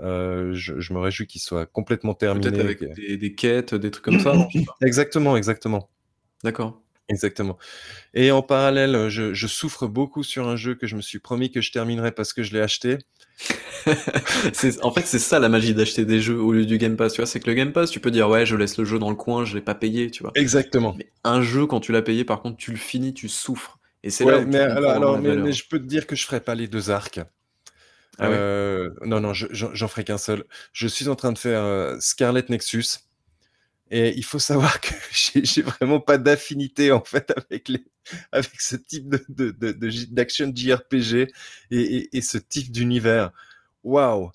[0.00, 2.50] Euh, je, me réjouis qu'il soit complètement terminé.
[2.50, 4.34] Peut-être avec des, quêtes, des trucs comme ça.
[4.82, 5.90] exactement, exactement.
[6.42, 6.82] D'accord.
[7.08, 7.56] Exactement.
[8.14, 11.60] Et en parallèle, je, souffre beaucoup sur un jeu que je me suis promis que
[11.60, 12.98] je terminerais parce que je l'ai acheté.
[14.82, 17.12] en fait, c'est ça la magie d'acheter des jeux au lieu du Game Pass.
[17.12, 18.98] Tu vois, c'est que le Game Pass, tu peux dire ouais, je laisse le jeu
[18.98, 20.32] dans le coin, je l'ai pas payé, tu vois.
[20.34, 20.94] Exactement.
[20.98, 23.78] Mais un jeu, quand tu l'as payé, par contre, tu le finis, tu souffres.
[24.02, 26.68] Et c'est là mais, alors, mais, je peux te dire que je ferai pas les
[26.68, 27.20] deux arcs.
[28.18, 30.44] Ah euh, non, non, j'en ferai qu'un seul.
[30.72, 33.00] Je suis en train de faire euh, Scarlet Nexus.
[33.90, 37.84] Et il faut savoir que j'ai vraiment pas d'affinité en fait avec les
[38.32, 39.50] avec ce type de
[40.10, 41.28] d'action JRPG
[41.70, 43.30] et, et, ce type d'univers.
[43.84, 44.30] Waouh,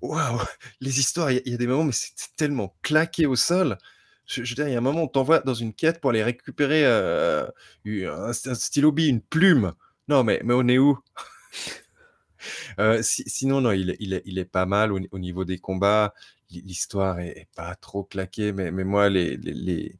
[0.00, 0.40] waouh,
[0.80, 3.78] les histoires, il y, a des moments mais c'est tellement claqué au sol.
[4.26, 6.22] Je, veux dire, il y a un moment, on t'envoie dans une quête pour aller
[6.22, 7.46] récupérer euh,
[7.86, 9.74] un, stylo bille, une plume.
[10.08, 10.98] Non, mais, mais on est où?
[12.78, 16.12] Euh, Sinon, non, il, il, il, est, pas mal au, niveau des combats.
[16.62, 19.98] L'histoire est, pas trop claquée, mais, mais moi, les, les,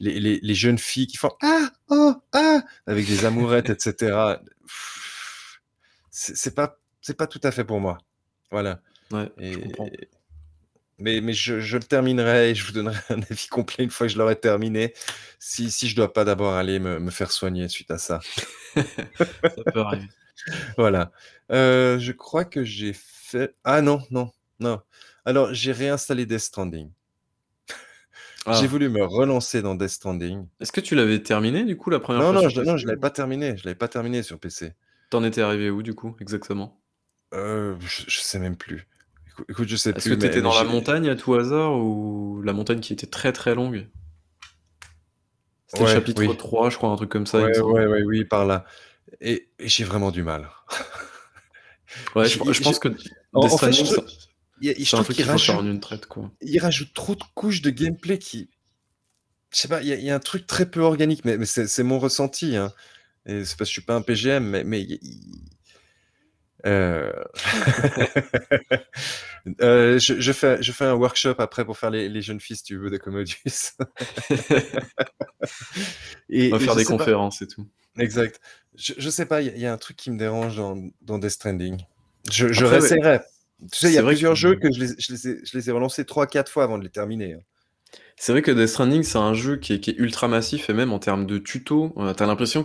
[0.00, 4.36] les, les, jeunes filles qui font Ah, oh, ah, avec des amourettes, etc.
[6.10, 6.78] C'est pas,
[7.16, 7.98] pas tout à fait pour moi.
[8.50, 8.80] Voilà.
[9.10, 9.88] Ouais, je comprends.
[10.98, 14.06] Mais, mais je, je, le terminerai et je vous donnerai un avis complet une fois
[14.06, 14.94] que je l'aurai terminé.
[15.38, 18.20] Si, si je dois pas d'abord aller me, me, faire soigner suite à ça.
[18.74, 18.82] ça
[19.72, 20.08] peut arriver.
[20.76, 21.12] Voilà.
[21.52, 23.54] Euh, je crois que j'ai fait.
[23.64, 24.30] Ah non, non,
[24.60, 24.80] non.
[25.24, 26.90] Alors, j'ai réinstallé Death Stranding.
[28.46, 28.66] J'ai ah.
[28.66, 30.46] voulu me relancer dans Death Stranding.
[30.60, 32.86] Est-ce que tu l'avais terminé du coup la première non, fois Non, je, non, je
[32.86, 33.56] l'avais pas terminé.
[33.56, 34.74] Je l'avais pas terminé sur PC.
[35.08, 36.78] T'en étais arrivé où du coup exactement?
[37.32, 38.86] Euh, je, je, sais même plus.
[39.48, 42.52] Écoute, je sais Est-ce que tu étais dans la montagne à tout hasard ou la
[42.52, 43.88] montagne qui était très très longue?
[45.66, 47.42] C'était le chapitre 3, je crois, un truc comme ça.
[47.42, 48.64] Ouais, ouais, oui, par là.
[49.20, 50.48] Et, j'ai vraiment du mal.
[52.14, 52.88] ouais, je, pense que
[53.32, 53.82] en, fait,
[54.60, 56.30] je, trouve, qu'il rajoute, une traite, quoi.
[56.40, 58.50] il rajoute trop de couches de gameplay qui.
[59.52, 62.00] Je sais pas, il y, a un truc très peu organique, mais, mais c'est mon
[62.00, 62.56] ressenti.
[62.56, 62.72] Hein.
[63.26, 64.86] Et c'est parce que je suis pas un PGM, mais, mais
[66.66, 67.12] euh,
[69.60, 69.98] euh...
[69.98, 72.90] je, fais, je fais un workshop après pour faire les, jeunes filles, si tu veux,
[72.90, 73.36] de Commodus.
[76.28, 77.68] et, On va faire des conférences et tout.
[77.98, 78.40] Exact.
[78.74, 81.30] Je, je sais pas, il y, a un truc qui me dérange dans, dans Death
[81.30, 81.80] Stranding.
[82.30, 83.20] Je, je réessayerai.
[83.60, 85.68] Tu sais, il y a plusieurs jeux que je les, je les, ai, je les
[85.68, 87.34] ai relancés 3-4 fois avant de les terminer.
[87.34, 87.40] Hein.
[88.16, 90.72] C'est vrai que Death Stranding, c'est un jeu qui est, qui est, ultra massif et
[90.72, 92.64] même en termes de tuto, euh, t'as l'impression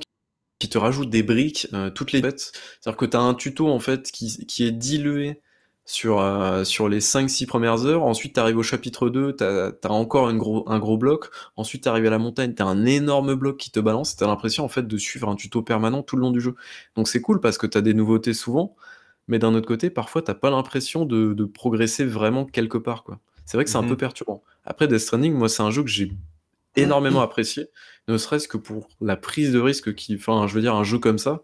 [0.59, 2.51] qui te rajoute des briques euh, toutes les bêtes.
[2.81, 5.41] C'est-à-dire que tu as un tuto en fait qui, qui est dilué
[5.85, 8.03] sur, euh, sur les 5-6 premières heures.
[8.03, 11.29] Ensuite, tu arrives au chapitre 2, tu as, encore une gros, un gros bloc.
[11.55, 14.15] Ensuite, tu arrives à la montagne, tu as un énorme bloc qui te balance.
[14.15, 16.55] Tu as l'impression en fait de suivre un tuto permanent tout le long du jeu.
[16.95, 18.75] Donc c'est cool parce que tu as des nouveautés souvent.
[19.29, 23.03] Mais d'un autre côté, parfois, t'as pas l'impression de, de, progresser vraiment quelque part.
[23.03, 23.19] quoi.
[23.45, 24.43] C'est vrai que c'est un peu perturbant.
[24.65, 26.11] Après, Death Stranding, moi, c'est un jeu que j'ai
[26.75, 27.67] énormément apprécié,
[28.07, 30.97] ne serait-ce que pour la prise de risque qui, enfin, je veux dire, un jeu
[30.97, 31.43] comme ça,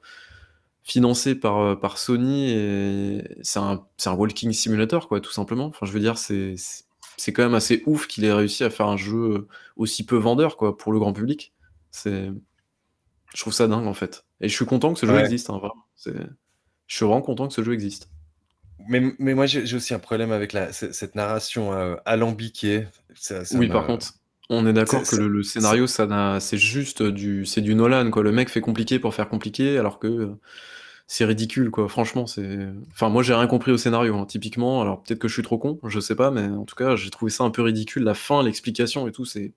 [0.83, 5.65] financé par, euh, par Sony, c'est un, un walking simulator, quoi, tout simplement.
[5.65, 6.55] Enfin, je veux dire, c'est,
[7.27, 10.75] quand même assez ouf qu'il ait réussi à faire un jeu aussi peu vendeur, quoi,
[10.75, 11.53] pour le grand public.
[11.91, 12.31] C'est,
[13.35, 14.25] je trouve ça dingue, en fait.
[14.41, 15.85] Et je suis content que ce jeu existe, hein, vraiment.
[16.87, 18.09] Je suis vraiment content que ce jeu existe.
[18.87, 22.87] Mais, mais moi, j'ai aussi un problème avec la, cette narration euh, alambiquée.
[23.53, 24.13] oui, par contre.
[24.49, 28.21] On est d'accord que le, scénario, ça c'est juste du, c'est du Nolan, quoi.
[28.21, 30.39] Le mec fait compliqué pour faire compliqué, alors que euh,
[31.07, 31.89] c'est ridicule, quoi.
[31.89, 32.59] Franchement, c'est.
[32.91, 34.81] Enfin, moi, j'ai rien compris au scénario, hein, typiquement.
[34.81, 37.09] Alors, peut-être que je suis trop con, je sais pas, mais en tout cas, j'ai
[37.09, 38.03] trouvé ça un peu ridicule.
[38.03, 39.53] La fin, l'explication et tout, c'est.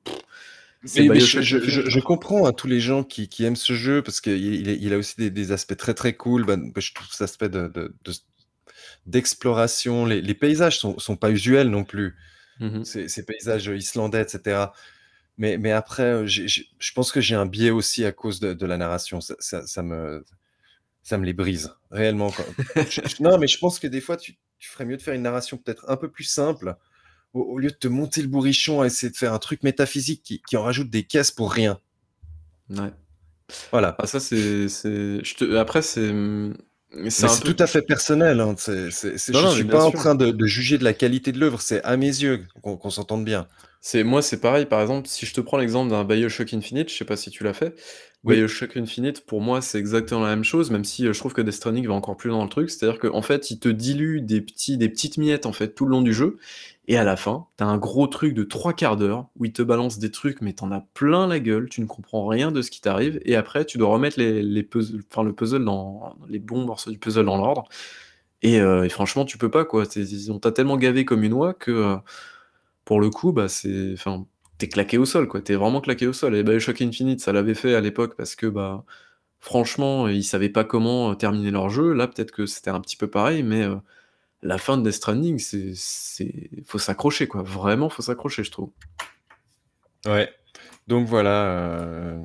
[0.84, 5.30] Je, comprends à tous les gens qui, aiment ce jeu parce qu'il il, a aussi
[5.30, 6.44] des, aspects très très cool.
[6.44, 7.94] Bah, bah, je trouve cet aspect de,
[9.06, 10.04] d'exploration.
[10.06, 12.16] les, paysages sont, sont pas usuels non plus.
[12.60, 14.66] Mmh ces, paysages islandais, etc.
[15.36, 18.76] Mais, mais après, euh, je pense que j'ai un biais aussi à cause de, la
[18.76, 19.20] narration.
[19.20, 20.24] Ça, me,
[21.02, 22.32] ça me les brise, réellement.
[23.20, 25.84] non, mais je pense que des fois, tu, ferais mieux de faire une narration peut-être
[25.88, 26.74] un peu plus simple,
[27.34, 30.42] au, lieu de te monter le bourrichon à essayer de faire un truc métaphysique qui,
[30.48, 31.78] qui en rajoute des caisses pour rien.
[32.70, 32.92] Ouais.
[33.70, 33.96] Voilà.
[33.98, 34.66] Ah, ça, c'est.
[35.56, 36.12] Après, c'est.
[37.10, 38.40] C'est tout à fait personnel.
[38.40, 38.54] Hein.
[38.66, 41.96] je ne suis pas en train de, juger de la qualité de l'œuvre, c'est à
[41.96, 43.46] mes yeux qu'on s'entende bien.
[43.80, 44.66] C'est moi, c'est pareil.
[44.66, 47.44] Par exemple, si je te prends l'exemple d'un Bioshock Infinite, je sais pas si tu
[47.44, 47.80] l'as fait.
[48.24, 51.40] Bioshock Infinite, pour moi, c'est exactement la même chose, même si euh, je trouve que
[51.40, 52.70] Death Stranding va encore plus loin dans le truc.
[52.70, 55.92] C'est-à-dire qu'en fait, il te dilue des petits, des petites miettes en fait tout le
[55.92, 56.38] long du jeu,
[56.88, 59.62] et à la fin, t'as un gros truc de trois quarts d'heure où il te
[59.62, 62.70] balance des trucs, mais t'en as plein la gueule, tu ne comprends rien de ce
[62.70, 66.64] qui t'arrive, et après, tu dois remettre les, puzzles, enfin, le puzzle dans les bons
[66.64, 67.68] morceaux du puzzle dans l'ordre.
[68.42, 69.84] Et, euh, franchement, tu peux pas, quoi.
[70.30, 71.96] On t'a tellement gavé comme une oie que, euh,
[72.88, 73.92] pour le coup, bah, c'est.
[73.92, 74.26] Enfin,
[74.56, 75.42] t'es claqué au sol, quoi.
[75.42, 76.34] T'es vraiment claqué au sol.
[76.34, 78.82] Et Bioshock Infinite, ça l'avait fait à l'époque parce que, bah,
[79.40, 81.92] franchement, ils savaient pas comment terminer leur jeu.
[81.92, 83.62] Là, peut-être que c'était un petit peu pareil, mais.
[83.64, 83.76] Euh,
[84.40, 87.42] la fin de Death Stranding, c'est, c'est, faut s'accrocher, quoi.
[87.42, 88.70] Vraiment, faut s'accrocher, je trouve.
[90.06, 90.32] Ouais.
[90.86, 91.44] Donc voilà.
[91.44, 92.22] Euh...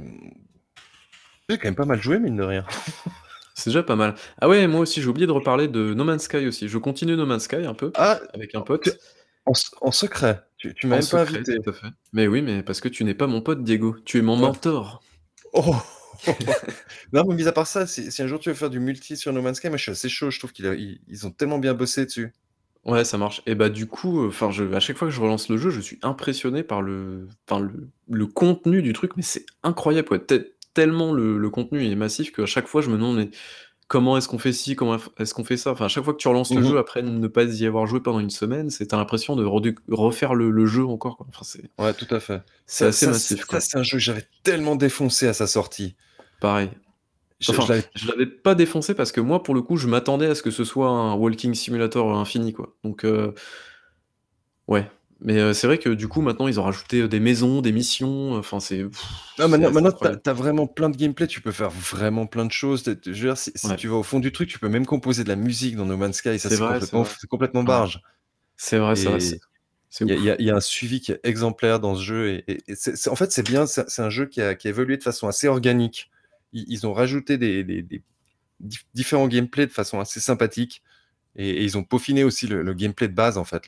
[1.50, 2.66] J'ai quand même pas mal joué, mine de rien.
[3.54, 4.16] c'est déjà pas mal.
[4.40, 6.70] Ah ouais, moi aussi, j'ai oublié de reparler de No Man's Sky aussi.
[6.70, 8.88] Je continue No Man's Sky un peu ah, avec un pote.
[9.46, 10.42] En, secret.
[10.64, 11.58] Tu, tu m'as même pas invité.
[11.62, 11.88] Tout à fait.
[12.14, 13.98] Mais oui, mais parce que tu n'es pas mon pote, Diego.
[14.06, 15.04] Tu es mon mentor.
[15.52, 15.76] Oh
[17.12, 19.34] non, mais mis à part ça, si, un jour tu veux faire du multi sur
[19.34, 20.32] No Man's Sky, moi je suis assez chaud.
[20.32, 22.32] Je trouve qu'ils ont tellement bien bossé dessus.
[22.86, 23.42] Ouais, ça marche.
[23.46, 26.00] Et bah du coup, enfin, à chaque fois que je relance le jeu, je suis
[26.02, 27.70] impressionné par le, enfin,
[28.10, 30.26] le, contenu du truc, mais c'est incroyable,
[30.74, 33.30] tellement le, contenu est massif qu'à chaque fois je me demande mais
[33.88, 35.72] comment est-ce qu'on fait ci, comment est-ce qu'on fait ça?
[35.72, 36.70] Enfin, à chaque fois que tu relances le mhm.
[36.70, 39.46] jeu après ne pas y avoir joué pendant une semaine, c'est t'as l'impression de
[39.92, 41.26] refaire le, jeu encore.
[41.30, 41.70] Enfin, c'est.
[41.78, 42.42] Ouais, tout à fait.
[42.66, 43.46] C'est assez massif.
[43.60, 45.96] c'est un jeu que j'avais tellement défoncé à sa sortie.
[46.40, 46.70] Pareil.
[47.50, 50.42] Enfin, je l'avais pas défoncé parce que moi, pour le coup, je m'attendais à ce
[50.42, 52.74] que ce soit un walking simulator infini, quoi.
[52.84, 53.34] Donc, euh,
[54.68, 54.90] ouais.
[55.26, 57.72] Mais euh, c'est vrai que du coup, maintenant, ils ont rajouté euh, des maisons, des
[57.72, 58.34] missions.
[58.34, 58.86] Enfin, c'est.
[59.40, 61.28] Maintenant, maintenant tu as, vraiment plein de gameplay.
[61.28, 62.84] Tu peux faire vraiment plein de choses.
[62.86, 65.30] Je veux dire, si, tu vas au fond du truc, tu peux même composer de
[65.30, 66.38] la musique dans No Man's Sky.
[66.40, 68.02] Ça, c'est complètement, complètement barge.
[68.58, 69.20] C'est vrai, c'est vrai.
[70.02, 72.44] Il y, a un suivi qui est exemplaire dans ce jeu.
[72.48, 72.58] Et,
[73.08, 73.66] en fait, c'est bien.
[73.66, 76.10] C'est un jeu qui a, qui a évolué de façon assez organique
[76.54, 77.86] ils, ont rajouté des,
[78.94, 80.84] différents gameplays de façon assez sympathique.
[81.36, 83.68] Et, ils ont peaufiné aussi le, gameplay de base, en fait.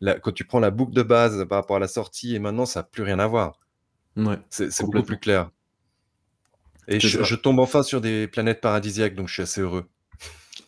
[0.00, 2.80] Quand tu prends la boucle de base par rapport à la sortie, et maintenant, ça
[2.80, 3.60] n'a plus rien à voir.
[4.16, 5.50] Ouais, c'est beaucoup plus clair.
[6.88, 9.86] Et je, tombe enfin sur des planètes paradisiaques, donc je suis assez heureux.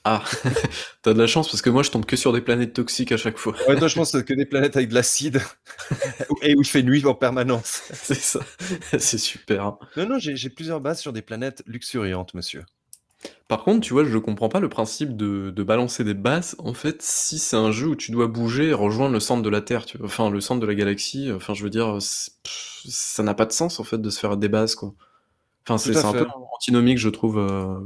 [0.04, 0.22] Ah,
[1.02, 3.16] t'as de la chance parce que moi je tombe que sur des planètes toxiques à
[3.16, 3.54] chaque fois.
[3.68, 5.42] Ouais, toi je pense que des planètes avec de l'acide
[6.42, 7.82] et où il fait nuit en permanence.
[7.92, 8.40] C'est ça,
[8.98, 9.64] c'est super.
[9.64, 9.78] Hein.
[9.96, 12.64] Non, non, j'ai plusieurs bases sur des planètes luxuriantes, monsieur.
[13.48, 16.54] Par contre, tu vois, je comprends pas le principe de, balancer des bases.
[16.58, 19.48] En fait, si c'est un jeu où tu dois bouger et rejoindre le centre de
[19.48, 23.22] la Terre, tu vois, enfin le centre de la galaxie, enfin je veux dire, ça
[23.22, 24.94] n'a pas de sens en fait de se faire des bases quoi.
[25.66, 27.38] Enfin c'est un peu antinomique, je trouve.
[27.38, 27.78] Euh,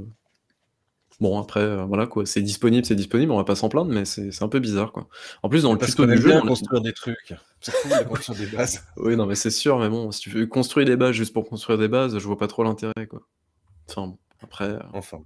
[1.23, 4.05] Bon, après, euh, voilà quoi, c'est disponible, c'est disponible, on va pas s'en plaindre, mais
[4.05, 5.07] c'est un peu bizarre quoi.
[5.45, 6.35] En plus, dans le tuto du jeu.
[6.35, 7.35] on construire des trucs.
[7.61, 8.83] C'est cool de construire des bases.
[8.97, 11.49] oui, non, mais c'est sûr, mais bon, si tu veux construire des bases juste pour
[11.49, 13.21] construire des bases, je vois pas trop l'intérêt quoi.
[13.89, 14.65] Enfin, après.
[14.65, 15.23] Euh, enfin.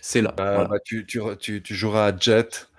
[0.00, 0.32] C'est là.
[0.36, 2.70] Bah, bah, tu, tu, tu, tu, joueras à Jet,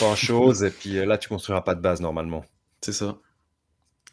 [0.00, 2.44] pas chose, et puis euh, là, tu construiras pas de base normalement.
[2.80, 3.18] C'est ça.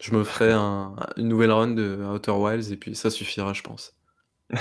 [0.01, 3.61] Je me ferai un, une nouvelle run de Outer Wilds, et puis ça suffira, je
[3.61, 3.95] pense.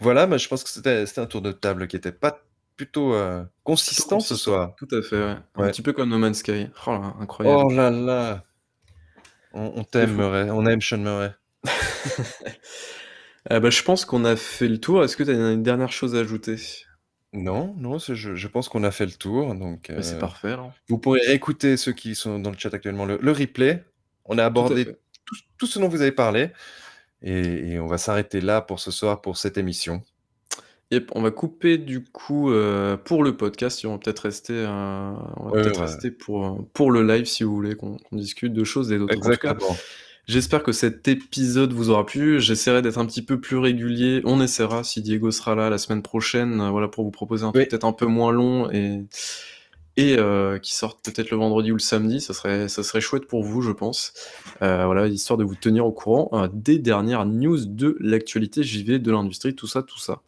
[0.00, 2.42] Voilà, mais je pense que c'était un tour de table qui était pas
[2.76, 4.74] plutôt, euh, consistant ce soir.
[4.76, 5.36] Tout à fait, ouais.
[5.54, 6.68] Un petit peu comme No Man's Sky.
[6.86, 7.62] Oh là, incroyable.
[7.64, 8.44] Oh là là!
[9.54, 11.32] On t'aime Murray, on aime Sean Murray.
[13.48, 15.04] Ah bah, je pense qu'on a fait le tour.
[15.04, 16.56] Est-ce que tu as une dernière chose à ajouter?
[17.32, 20.56] Non, non, je je pense qu'on a fait le tour, donc c'est euh, parfait
[20.88, 23.84] vous pourrez écouter ceux qui sont dans le chat actuellement, le replay.
[24.24, 24.96] On a abordé
[25.58, 26.50] tout ce dont vous avez parlé.
[27.22, 30.02] Et, on va s'arrêter là pour ce soir, pour cette émission.
[30.92, 33.84] Yep, on va couper du coup euh, pour le podcast.
[33.84, 35.12] On va peut-être rester, euh,
[35.52, 39.14] peut rester pour, pour le live si vous voulez qu'on discute de choses et d'autres.
[39.14, 39.76] Exactement.
[40.26, 42.40] J'espère que cet épisode vous aura plu.
[42.40, 44.22] J'essaierai d'être un petit peu plus régulier.
[44.24, 47.52] On essaiera si Diego sera là la semaine prochaine, euh, voilà pour vous proposer un
[47.52, 49.04] truc peut-être un peu moins long et
[49.98, 50.18] et
[50.60, 52.20] qui sortent peut-être le vendredi ou le samedi.
[52.20, 54.12] Ça serait, ça serait chouette pour vous, je pense.
[54.60, 59.54] voilà, histoire de vous tenir au courant des dernières news de l'actualité JV, de l'industrie,
[59.54, 60.20] tout ça, tout ça.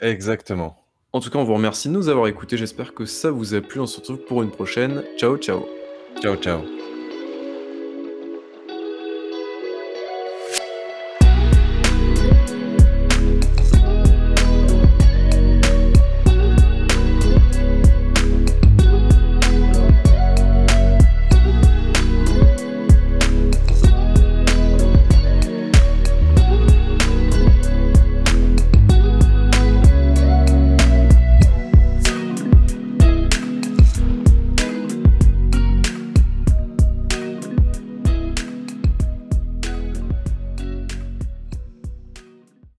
[0.00, 0.76] Exactement.
[1.12, 2.56] En tout cas, on vous remercie de nous avoir écoutés.
[2.56, 3.80] J'espère que ça vous a plu.
[3.80, 5.02] On se retrouve pour une prochaine.
[5.16, 5.66] Ciao, ciao.
[6.20, 6.77] Ciao, ciao.